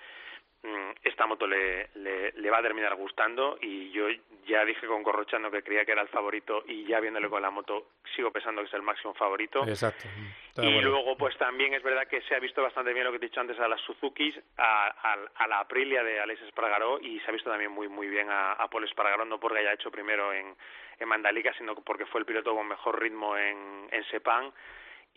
[1.03, 4.07] esta moto le, le, le va a terminar gustando y yo
[4.45, 7.49] ya dije con Corrochano que creía que era el favorito y ya viéndole con la
[7.51, 10.07] moto sigo pensando que es el máximo favorito Exacto.
[10.55, 13.19] De y luego, pues también es verdad que se ha visto bastante bien lo que
[13.19, 16.99] te he dicho antes a las Suzukis, a, a- a la Aprilia de Alex Espargaró
[17.01, 19.73] y se ha visto también muy muy bien a, a Paul Espargaró, no porque haya
[19.73, 20.55] hecho primero en,
[20.99, 24.51] en Mandalika, sino porque fue el piloto con mejor ritmo en, en Sepang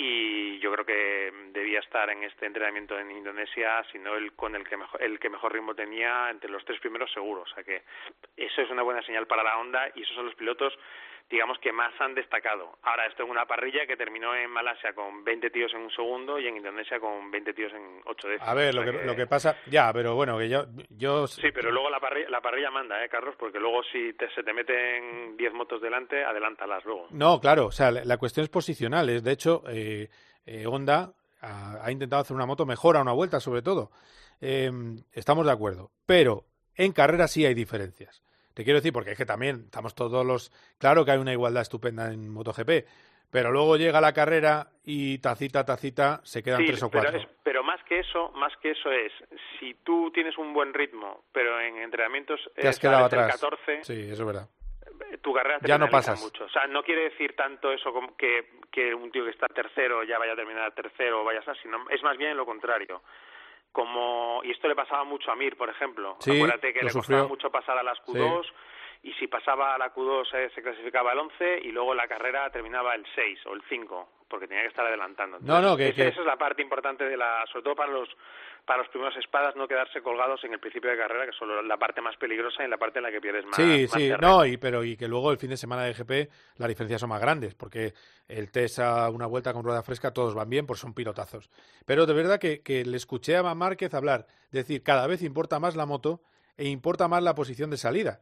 [0.01, 4.67] y yo creo que debía estar en este entrenamiento en Indonesia, sino el con el
[4.67, 7.83] que mejor, el que mejor ritmo tenía entre los tres primeros seguro, o sea que
[8.37, 10.79] eso es una buena señal para la Honda y esos son los pilotos
[11.31, 12.79] digamos que más han destacado.
[12.83, 16.39] Ahora esto en una parrilla que terminó en Malasia con 20 tíos en un segundo
[16.39, 18.49] y en Indonesia con 20 tíos en 8 décimos.
[18.49, 21.71] A ver, lo que, lo que pasa, ya, pero bueno, que yo, yo Sí, pero
[21.71, 23.35] luego la parrilla, la parrilla manda, ¿eh, Carlos?
[23.39, 27.09] Porque luego si te, se te meten 10 motos delante, adelántalas luego.
[27.11, 29.09] No, claro, o sea, la, la cuestión es posicional.
[29.11, 30.09] Es, de hecho, eh,
[30.47, 31.13] eh, Honda
[31.43, 33.91] ha, ha intentado hacer una moto mejor a una vuelta, sobre todo.
[34.41, 34.71] Eh,
[35.13, 35.91] estamos de acuerdo.
[36.07, 38.23] Pero en carrera sí hay diferencias.
[38.59, 40.51] Te quiero decir, porque es que también estamos todos los.
[40.79, 42.89] Claro que hay una igualdad estupenda en MotoGP,
[43.31, 47.21] pero luego llega la carrera y tacita, tacita, se quedan Sí, tres o pero, cuatro.
[47.21, 49.13] es- pero más que eso, más que eso es,
[49.61, 53.31] si tú tienes un buen ritmo, pero en entrenamientos Te has eh, quedado atrás.
[53.41, 54.49] 14, Sí, eso es verdad.
[55.23, 56.21] tu carrera te Ya no pasas.
[56.21, 56.43] mucho.
[56.47, 60.03] O sea, no quiere decir tanto eso como que, que un tío que está tercero
[60.03, 63.03] ya vaya a terminar tercero o vaya a ser, sino es más bien lo contrario.
[63.73, 66.17] Como, y esto le pasaba mucho a Mir, por ejemplo.
[66.21, 67.29] Sí, Acuérdate que le costaba sufrió.
[67.29, 68.47] mucho pasar a las Q2
[69.03, 72.51] y si pasaba a la Q2 eh, se clasificaba el 11 y luego la carrera
[72.51, 75.39] terminaba el 6 o el 5 porque tenía que estar adelantando.
[75.41, 77.93] No, no, que- esa, que- esa es la parte importante de la, sobre todo para
[77.93, 78.09] los
[78.67, 81.63] para los primeros espadas, no quedarse colgados en el principio de carrera, que es solo
[81.63, 83.57] la parte más peligrosa y la parte en la que pierdes más.
[83.57, 84.29] Sí, más sí, terreno.
[84.29, 86.29] no, y, pero y que luego el fin de semana de GP
[86.59, 87.95] las diferencias son más grandes, porque
[88.29, 91.49] el test a una vuelta con rueda fresca todos van bien, pues son pilotazos.
[91.87, 95.75] Pero de verdad que, que le escuché a Márquez hablar, decir, cada vez importa más
[95.75, 96.21] la moto
[96.59, 98.21] e importa más la posición de salida,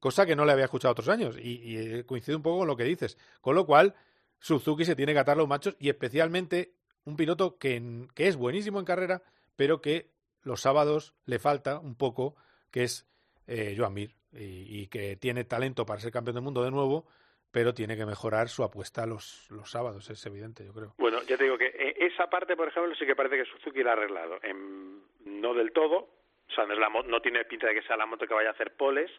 [0.00, 2.76] cosa que no le había escuchado otros años, y, y coincide un poco con lo
[2.76, 3.18] que dices.
[3.40, 3.94] Con lo cual,
[4.38, 6.72] Suzuki se tiene que atar los machos, y especialmente
[7.04, 9.22] un piloto que, en- que es buenísimo en carrera,
[9.56, 10.10] pero que
[10.42, 12.36] los sábados le falta un poco,
[12.70, 13.08] que es
[13.46, 17.06] eh, Joan Mir, y, que tiene talento para ser campeón del mundo de nuevo,
[17.50, 20.94] pero tiene que mejorar su apuesta los, los sábados, es evidente, yo creo.
[20.98, 23.82] Bueno, ya te digo que eh, esa parte, por ejemplo, sí que parece que Suzuki
[23.82, 24.38] la ha arreglado.
[24.42, 27.96] Em, no del todo, o sea, no, es la no tiene pinta de que sea
[27.96, 29.10] la moto que vaya a hacer poles,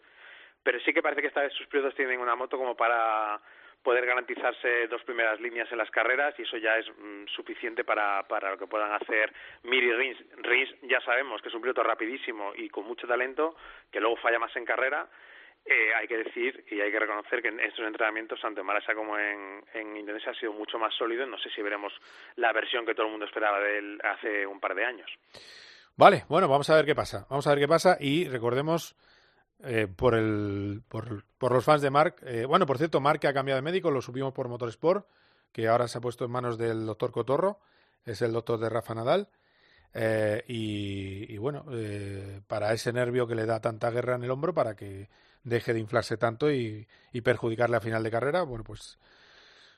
[0.63, 3.39] pero sí que parece que esta vez sus pilotos tienen una moto como para
[3.83, 8.27] poder garantizarse dos primeras líneas en las carreras y eso ya es mm, suficiente para,
[8.27, 9.33] para lo que puedan hacer
[9.63, 10.17] Mir y Rins.
[10.37, 13.55] Rins ya sabemos que es un piloto rapidísimo y con mucho talento,
[13.91, 15.07] que luego falla más en carrera,
[15.69, 18.95] eh, hay que decir y hay que reconocer que en estos entrenamientos, tanto en Malasia
[18.95, 21.25] como en, en Indonesia, ha sido mucho más sólido.
[21.25, 21.91] No sé si veremos
[22.35, 25.09] la versión que todo el mundo esperaba de él hace un par de años.
[25.97, 27.25] Vale, bueno, vamos a ver qué pasa.
[27.29, 28.95] Vamos a ver qué pasa y recordemos
[29.63, 32.15] eh, por, el, por, los fans de Mark.
[32.23, 35.07] eh, bueno, por cierto, Mark ha cambiado de médico, lo subimos por Motorsport,
[35.51, 37.59] que ahora se ha puesto en manos del doctor Cotorro,
[38.05, 39.27] es el doctor de Rafa Nadal.
[39.93, 44.31] eh, y, y bueno, eh, para ese nervio que le da tanta guerra en el
[44.31, 45.09] hombro, para que
[45.43, 46.87] deje de inflarse tanto y,
[47.23, 48.99] perjudicarle a final de carrera, bueno, pues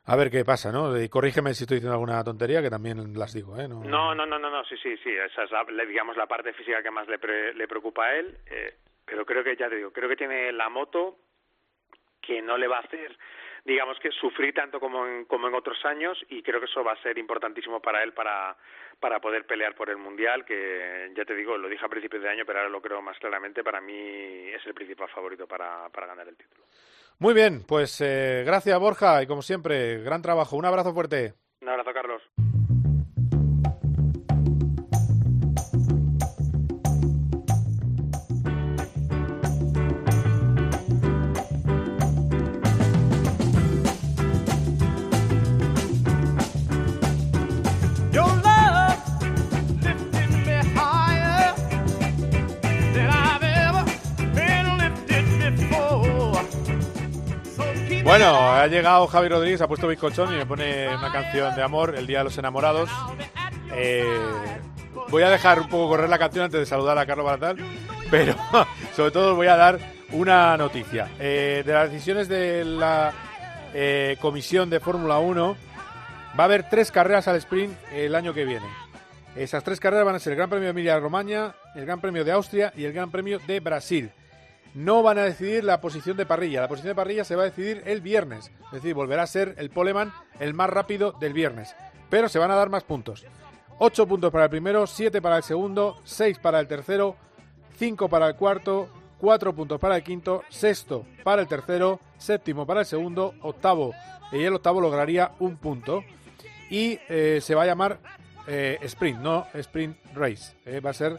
[0.06, 1.00] a ver qué pasa, ¿no?
[1.00, 3.68] Y corrígeme si estoy diciendo alguna tontería, que también las digo, ¿eh?
[3.68, 6.84] No, No, no, no, no, sí, sí, sí, esa es la- digamos la parte física
[6.84, 8.76] que más le, pre- le preocupa a él, eh,
[9.10, 11.18] pero creo que, ya te digo, creo que tiene la moto
[12.22, 13.18] que no le va a hacer,
[13.66, 16.94] digamos que sufrir tanto como en, como en otros años y creo que eso va
[16.94, 18.56] a ser importantísimo para él para,
[19.00, 22.30] para poder pelear por el Mundial, que ya te digo, lo dije a principios de
[22.30, 26.08] año, pero ahora lo creo más claramente, para mí es el principal favorito para, para
[26.08, 26.66] ganar el título.
[27.18, 30.56] Muy bien, pues eh, gracias Borja y como siempre, gran trabajo.
[30.56, 31.34] Un abrazo fuerte.
[31.62, 32.22] Un abrazo, Carlos.
[58.10, 61.94] Bueno, ha llegado Javi Rodríguez, ha puesto bizcochón y me pone una canción de amor,
[61.96, 62.90] El Día de los Enamorados.
[63.76, 64.04] Eh,
[65.12, 67.58] voy a dejar un poco correr la canción antes de saludar a Carlos Baratal,
[68.10, 68.34] pero
[68.96, 69.78] sobre todo voy a dar
[70.12, 71.08] una noticia.
[71.20, 73.14] Eh, de las decisiones de la
[73.76, 75.56] eh, Comisión de Fórmula 1,
[76.38, 78.66] va a haber tres carreras al sprint el año que viene.
[79.36, 82.32] Esas tres carreras van a ser el Gran Premio de Emilia-Romagna, el Gran Premio de
[82.32, 84.12] Austria y el Gran Premio de Brasil.
[84.74, 86.62] No van a decidir la posición de parrilla.
[86.62, 88.52] La posición de parrilla se va a decidir el viernes.
[88.66, 91.76] Es decir, volverá a ser el poleman el más rápido del viernes.
[92.10, 93.26] Pero se van a dar más puntos.
[93.80, 97.16] 8 puntos para el primero, 7 para el segundo, 6 para el tercero,
[97.78, 98.90] 5 para el cuarto,
[99.20, 103.94] 4 puntos para el quinto, sexto para el tercero, séptimo para el segundo, octavo.
[104.32, 106.04] Y el octavo lograría un punto.
[106.70, 108.00] Y eh, se va a llamar
[108.48, 110.56] eh, sprint, no sprint race.
[110.66, 111.18] Eh, va a ser,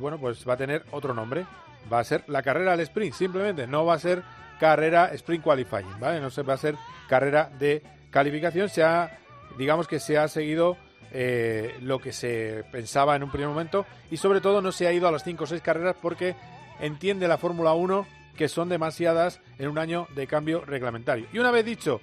[0.00, 1.44] bueno, pues va a tener otro nombre.
[1.90, 3.66] Va a ser la carrera del sprint, simplemente.
[3.66, 4.22] No va a ser
[4.60, 6.20] carrera sprint qualifying, ¿vale?
[6.20, 6.76] No se va a ser
[7.08, 8.68] carrera de calificación.
[8.68, 9.18] Se ha,
[9.58, 10.76] digamos que se ha seguido
[11.12, 14.92] eh, lo que se pensaba en un primer momento y sobre todo no se ha
[14.92, 16.34] ido a las 5 o 6 carreras porque
[16.80, 18.06] entiende la Fórmula 1
[18.36, 21.26] que son demasiadas en un año de cambio reglamentario.
[21.32, 22.00] Y una vez dicho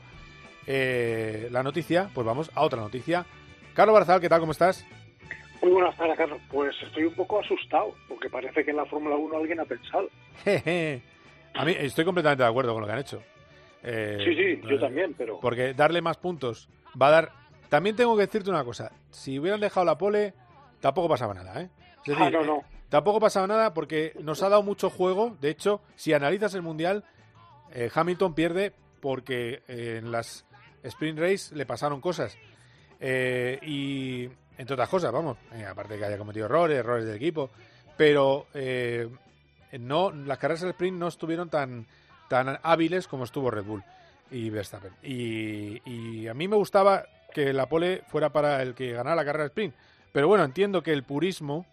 [0.68, 3.26] eh, la noticia, pues vamos a otra noticia.
[3.74, 4.42] Carlos Barzal, ¿qué tal?
[4.42, 4.86] ¿Cómo estás?
[5.62, 6.40] Muy buenas tardes, Carlos.
[6.50, 10.08] Pues estoy un poco asustado, porque parece que en la Fórmula 1 alguien ha pensado.
[11.56, 13.24] A mí estoy completamente de acuerdo con lo que han hecho.
[13.84, 15.40] Eh, Sí, sí, yo eh, también, pero...
[15.40, 17.32] Porque darle más puntos va a dar.
[17.70, 18.92] También tengo que decirte una cosa.
[19.10, 20.34] Si hubieran dejado la pole,
[20.80, 21.70] tampoco pasaba nada, ¿eh?
[22.06, 22.64] Es Ah, no, eh, no.
[22.88, 25.36] Tampoco pasaba nada porque nos ha dado mucho juego.
[25.42, 27.04] De hecho, si analizas el mundial,
[27.74, 30.46] eh, Hamilton pierde porque en las
[30.84, 32.38] sprint race le pasaron cosas.
[33.00, 34.30] Eh, y
[34.60, 37.50] entre otras cosas, vamos, eh, aparte de que haya cometido errores, errores del equipo,
[37.98, 39.10] pero eh,
[39.80, 41.88] no las carreras del sprint no estuvieron tan
[42.28, 43.84] tan hábiles como estuvo Red Bull
[44.30, 44.94] y Verstappen.
[45.02, 49.26] Y, y a mí me gustaba que la pole fuera para el que ganara la
[49.26, 49.74] carrera de sprint.
[50.12, 51.66] Pero bueno, entiendo que el purismo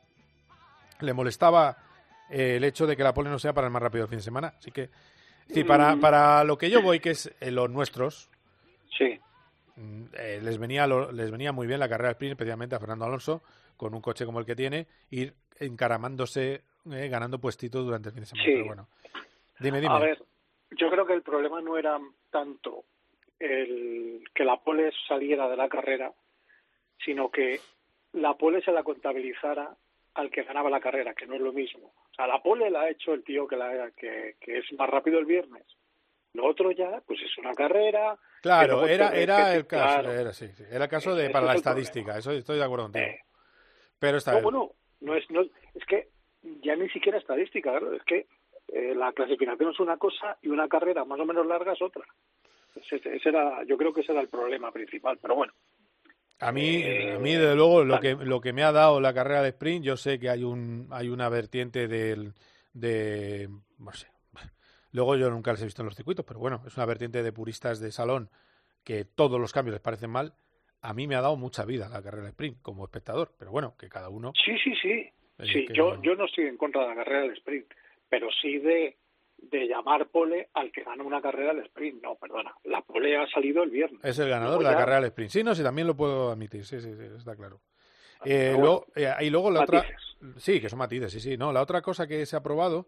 [1.00, 1.76] le molestaba
[2.30, 4.18] eh, el hecho de que la pole no sea para el más rápido del fin
[4.18, 4.54] de semana.
[4.58, 4.88] Así que,
[5.52, 6.00] sí, para, Mm.
[6.00, 8.30] para lo que yo voy, que es eh, los nuestros,
[8.96, 9.20] Sí.
[9.76, 13.04] Mm, eh, les, venía lo- les venía muy bien la carrera sprint, especialmente a Fernando
[13.04, 13.42] Alonso,
[13.76, 18.22] con un coche como el que tiene, ir encaramándose, eh, ganando puestitos durante el fin
[18.22, 18.44] de semana.
[18.46, 18.52] Sí.
[18.54, 18.88] Pero bueno,
[19.60, 19.94] dime, dime.
[19.94, 20.22] A ver,
[20.72, 21.98] yo creo que el problema no era
[22.30, 22.84] tanto
[23.38, 26.12] el que la pole saliera de la carrera,
[27.04, 27.60] sino que
[28.14, 29.76] la pole se la contabilizara
[30.14, 31.92] al que ganaba la carrera, que no es lo mismo.
[32.10, 34.88] O sea, la pole la ha hecho el tío que, la, que, que es más
[34.88, 35.64] rápido el viernes.
[36.36, 38.16] Lo otro ya, pues es una carrera.
[38.42, 40.12] Claro, era, te- era el caso, claro.
[40.12, 43.06] era, sí, sí, era el caso de para la estadística, eso estoy de acuerdo contigo.
[43.98, 44.44] Pero está No, bien.
[44.44, 44.70] bueno,
[45.00, 46.08] no es, no, es que
[46.62, 48.26] ya ni siquiera estadística, claro, es que
[48.68, 52.04] eh, la clasificación es una cosa y una carrera más o menos larga es otra.
[52.76, 55.52] Ese, ese era, yo creo que ese era el problema principal, pero bueno.
[56.40, 59.14] A mí, Eh, a mí desde luego lo que lo que me ha dado la
[59.14, 62.34] carrera de sprint, yo sé que hay un hay una vertiente del
[62.74, 64.06] de no sé.
[64.96, 67.30] Luego yo nunca les he visto en los circuitos, pero bueno, es una vertiente de
[67.30, 68.30] puristas de salón
[68.82, 70.32] que todos los cambios les parecen mal.
[70.80, 73.76] A mí me ha dado mucha vida la carrera de sprint como espectador, pero bueno,
[73.78, 75.10] que cada uno Sí, sí, sí.
[75.52, 77.66] Sí, yo, no- yo no estoy en contra de la carrera del sprint,
[78.08, 78.96] pero sí de,
[79.36, 82.02] de llamar pole al que gana una carrera del sprint.
[82.02, 84.00] No, perdona, la pole ha salido el viernes.
[84.02, 85.30] es el ganador de la ya- carrera del sprint.
[85.30, 87.60] Sí, no, sí, también lo puedo admitir, sí, sí, sí, está claro.
[88.24, 89.84] Eh, pero luego- eh, y luego la otra,
[90.38, 91.36] sí, que son matices, sí, sí.
[91.36, 92.86] No, la otra cosa que se ha probado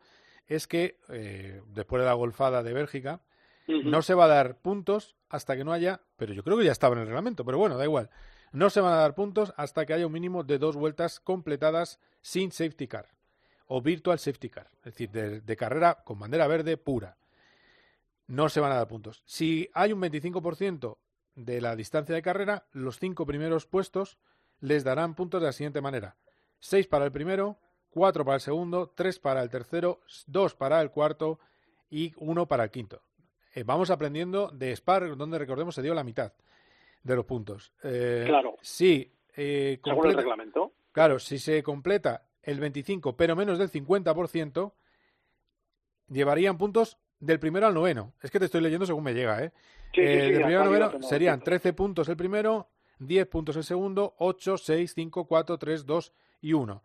[0.48, 3.20] es que eh, después de la golfada de Bélgica
[3.66, 6.72] no se va a dar puntos hasta que no haya, pero yo creo que ya
[6.72, 8.08] estaba en el reglamento, pero bueno, da igual.
[8.50, 12.00] No se van a dar puntos hasta que haya un mínimo de dos vueltas completadas
[12.22, 13.10] sin safety car
[13.66, 17.18] o virtual safety car, es decir, de, de carrera con bandera verde pura.
[18.26, 19.22] No se van a dar puntos.
[19.26, 20.96] Si hay un 25%
[21.34, 24.18] de la distancia de carrera, los cinco primeros puestos
[24.60, 26.16] les darán puntos de la siguiente manera.
[26.60, 27.58] 6 para el primero,
[27.90, 31.38] 4 para el segundo, 3 para el tercero, 2 para el cuarto
[31.90, 33.02] y 1 para el quinto.
[33.54, 36.32] Eh, vamos aprendiendo de Spar, donde recordemos se dio la mitad
[37.02, 37.72] de los puntos.
[37.82, 38.56] Eh, Claro.
[38.60, 40.72] Sí, eh, Según el reglamento.
[40.92, 44.72] Claro, si se completa el 25, pero menos del 50%,
[46.08, 48.14] llevarían puntos del primero al noveno.
[48.22, 49.52] Es que te estoy leyendo según me llega, ¿eh?
[49.94, 51.44] Sí, sí, Eh, sí, del primero al noveno serían nota.
[51.44, 52.68] 13 puntos el primero,
[52.98, 56.12] 10 puntos el segundo, 8, 6, 5, 4, 3, 2
[56.42, 56.82] y 1.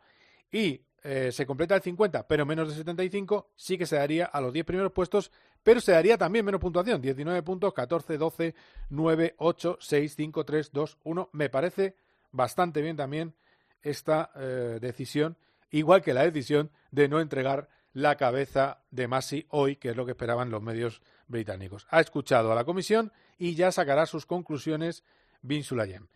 [0.52, 4.40] Y eh, se completa el 50, pero menos de 75, sí que se daría a
[4.40, 5.32] los 10 primeros puestos,
[5.62, 7.02] pero se daría también menos puntuación.
[7.02, 8.56] 19 puntos, 14, 12,
[8.90, 11.30] 9, 8, 6, 5, 3, 2, 1.
[11.34, 11.96] Me parece
[12.32, 13.34] bastante bien también
[13.82, 15.38] esta eh, decisión,
[15.72, 20.06] igual que la decisión de no entregar la cabeza de Masi hoy, que es lo
[20.06, 21.86] que esperaban los medios británicos.
[21.90, 25.04] Ha escuchado a la comisión y ya sacará sus conclusiones
[25.42, 26.08] Bin Sulayem.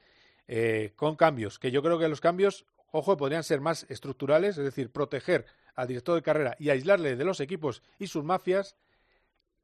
[0.48, 4.64] Eh, con cambios, que yo creo que los cambios, ojo, podrían ser más estructurales, es
[4.64, 8.78] decir, proteger al director de carrera y aislarle de los equipos y sus mafias,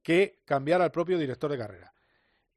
[0.03, 1.93] que cambiar al propio director de carrera.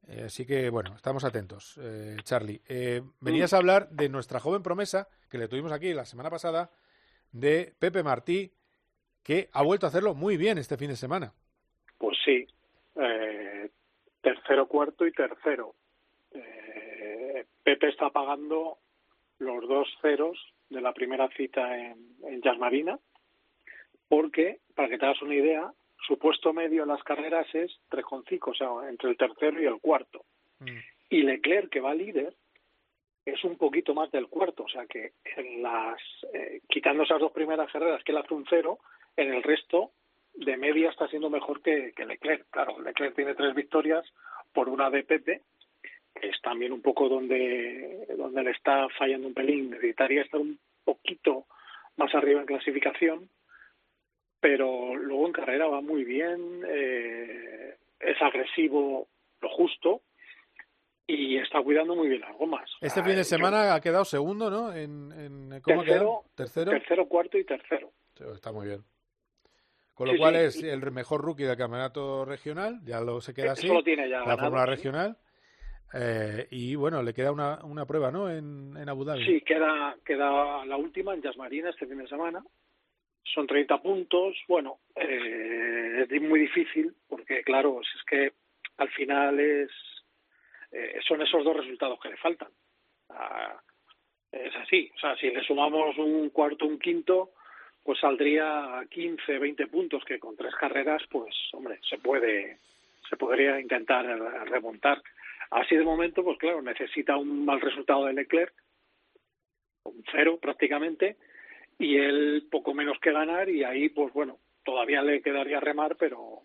[0.08, 2.60] Eh, así que, bueno, estamos atentos, eh, Charlie.
[2.66, 6.70] Eh, venías a hablar de nuestra joven promesa, que le tuvimos aquí la semana pasada,
[7.32, 8.52] de Pepe Martí,
[9.22, 11.32] que ha vuelto a hacerlo muy bien este fin de semana.
[11.98, 12.46] Pues sí,
[12.94, 13.70] eh,
[14.20, 15.74] tercero, cuarto y tercero.
[16.32, 18.78] Eh, Pepe está pagando
[19.38, 20.38] los dos ceros
[20.68, 22.98] de la primera cita en, en Jazz Marina,
[24.08, 25.72] porque, para que te hagas una idea,
[26.06, 29.80] su puesto medio en las carreras es 3,5, o sea, entre el tercero y el
[29.80, 30.24] cuarto.
[31.10, 32.34] Y Leclerc, que va líder,
[33.24, 36.00] es un poquito más del cuarto, o sea que en las
[36.32, 38.78] eh, quitando esas dos primeras carreras que él hace un cero,
[39.16, 39.90] en el resto
[40.34, 42.46] de media está siendo mejor que, que Leclerc.
[42.50, 44.04] Claro, Leclerc tiene tres victorias
[44.52, 45.42] por una de Pepe,
[46.22, 49.70] es también un poco donde, donde le está fallando un pelín.
[49.70, 51.46] Necesitaría estar un poquito
[51.96, 53.28] más arriba en clasificación,
[54.40, 59.08] pero luego en carrera va muy bien, eh, es agresivo
[59.40, 60.02] lo justo
[61.06, 62.68] y está cuidando muy bien las gomas.
[62.80, 64.72] Este Ah, fin de yo- semana ha quedado segundo, ¿no?
[64.72, 66.24] En, en- ¿Cómo ha tercero, quedado?
[66.34, 66.70] ¿Tercero?
[66.72, 67.92] tercero, cuarto y tercero.
[68.34, 68.82] Está muy bien.
[69.94, 70.40] Con lo Sí, cual sí.
[70.40, 73.68] es el mejor rookie del campeonato regional, ya lo se queda Eso así.
[73.68, 75.16] lo tiene ya la ganado, fórmula regional.
[75.94, 78.30] Eh, y bueno, le queda una, una prueba, ¿no?
[78.30, 79.24] En, en Abu Dhabi.
[79.24, 82.42] Sí, queda, queda la última en Jazz Marina este fin de semana.
[83.22, 84.36] Son 30 puntos.
[84.48, 88.32] Bueno, eh, es muy difícil porque, claro, es que
[88.78, 89.70] al final es
[90.72, 92.48] eh, son esos dos resultados que le faltan.
[94.30, 94.90] Es así.
[94.94, 97.30] O sea, si le sumamos un cuarto, un quinto,
[97.82, 102.58] pues saldría a 15, 20 puntos, que con tres carreras, pues, hombre, se puede,
[103.08, 104.04] se podría intentar
[104.50, 105.00] remontar.
[105.50, 108.54] Así de momento, pues claro, necesita un mal resultado de Leclerc,
[109.84, 111.16] un cero prácticamente,
[111.78, 116.42] y él poco menos que ganar, y ahí, pues bueno, todavía le quedaría remar, pero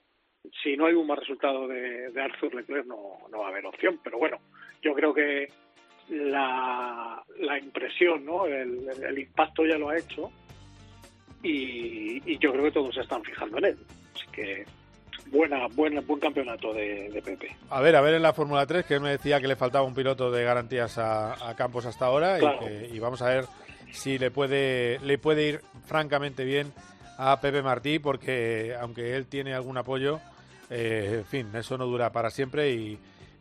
[0.64, 3.66] si no hay un mal resultado de, de Arthur Leclerc no, no va a haber
[3.66, 4.00] opción.
[4.04, 4.40] Pero bueno,
[4.82, 5.48] yo creo que
[6.10, 8.46] la, la impresión, ¿no?
[8.46, 10.32] El, el impacto ya lo ha hecho
[11.44, 13.78] y, y yo creo que todos se están fijando en él.
[14.16, 14.66] Así que
[15.28, 17.56] buena, buena buen campeonato de, de Pepe.
[17.70, 19.86] A ver, a ver en la Fórmula 3, que él me decía que le faltaba
[19.86, 22.60] un piloto de garantías a, a Campos hasta ahora Claro.
[22.62, 23.46] y, que- y vamos a ver
[23.92, 26.72] si le puede, le puede ir francamente bien
[27.18, 30.20] a Pepe Martí, porque aunque él tiene algún apoyo,
[30.70, 32.98] eh, en fin, eso no dura para siempre y,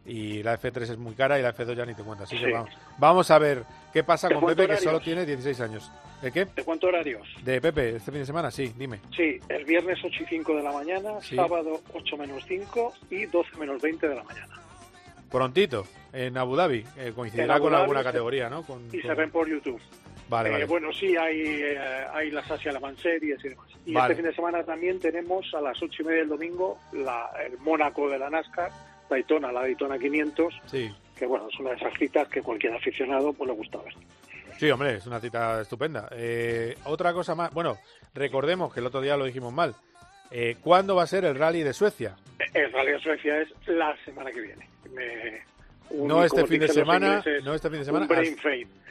[0.06, 2.24] y la F3 es muy cara y la F2 ya ni te cuenta.
[2.24, 3.62] Así que vamos, vamos a ver
[3.92, 5.90] qué pasa ¿De con Pepe, que solo tiene 16 años.
[6.22, 6.44] ¿De qué?
[6.44, 7.26] ¿De cuántos horarios?
[7.44, 9.00] De Pepe, este fin de semana, sí, dime.
[9.16, 11.34] Sí, el viernes 8 y 5 de la mañana, Sí.
[11.36, 14.54] sábado 8 menos 5 y 12 menos 20 de la mañana.
[15.30, 18.62] Prontito, en Abu Dhabi, eh, coincidirá Abu con Dhabi alguna se- categoría, ¿no?
[18.64, 19.80] Con- Y se ven por YouTube.
[20.28, 20.64] Vale, Eh, vale.
[20.66, 21.78] Bueno, sí, hay, eh,
[22.12, 23.66] hay las Asia Le Mans Series y demás.
[23.86, 24.12] Y Vale.
[24.12, 27.58] este fin de semana también tenemos a las 8 y media del domingo la, el
[27.58, 28.70] Mónaco de la NASCAR,
[29.08, 30.92] Daytona, la Daytona 500, Sí.
[31.16, 33.94] que bueno, es una de esas citas que cualquier aficionado pues le gusta ver.
[34.60, 36.06] Sí, hombre, es una cita estupenda.
[36.12, 37.78] Eh, otra cosa más, bueno,
[38.12, 39.74] recordemos que el otro día lo dijimos mal.
[40.30, 42.14] Eh, ¿Cuándo va a ser el rally de Suecia?
[42.52, 44.68] El Rally de Suecia es la semana que viene.
[44.92, 45.42] Me-
[45.88, 48.06] un- No este fin de semana, ingleses, no este fin de semana.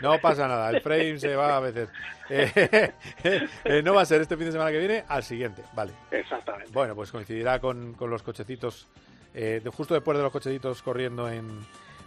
[0.01, 1.87] No pasa nada, el frame se va a veces.
[2.31, 2.91] Eh,
[3.63, 5.93] eh, no va a ser este fin de semana que viene, al siguiente, vale.
[6.11, 6.71] Exactamente.
[6.73, 8.87] Bueno, pues coincidirá con, con los cochecitos,
[9.35, 11.47] eh, de- justo después de los cochecitos corriendo en,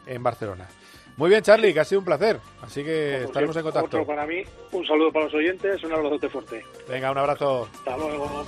[0.07, 0.67] en Barcelona.
[1.17, 2.41] Muy bien, Charlie, que ha sido un placer.
[2.63, 3.87] Así que Como estaremos en contacto.
[3.87, 6.65] Otro para mí, un saludo para los oyentes, un abrazote fuerte.
[6.89, 7.69] Venga, un abrazo.
[7.73, 8.47] Hasta luego.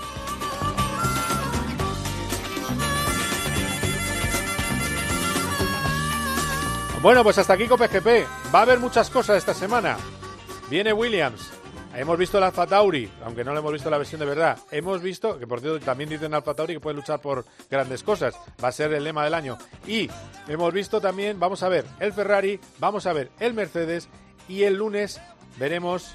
[7.02, 8.26] Bueno, pues hasta aquí Cope GP.
[8.54, 9.98] Va a haber muchas cosas esta semana.
[10.70, 11.52] Viene Williams.
[11.96, 14.58] Hemos visto el Alfa Tauri, aunque no lo hemos visto la versión de verdad.
[14.72, 18.34] Hemos visto, que por cierto también dicen Alfa Tauri que puede luchar por grandes cosas.
[18.62, 19.56] Va a ser el lema del año.
[19.86, 20.10] Y
[20.48, 24.08] hemos visto también, vamos a ver el Ferrari, vamos a ver el Mercedes
[24.48, 25.20] y el lunes
[25.56, 26.14] veremos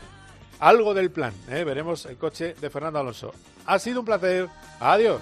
[0.59, 1.33] algo del plan.
[1.49, 1.63] ¿eh?
[1.63, 3.31] Veremos el coche de Fernando Alonso.
[3.65, 4.49] Ha sido un placer.
[4.81, 5.21] Adiós.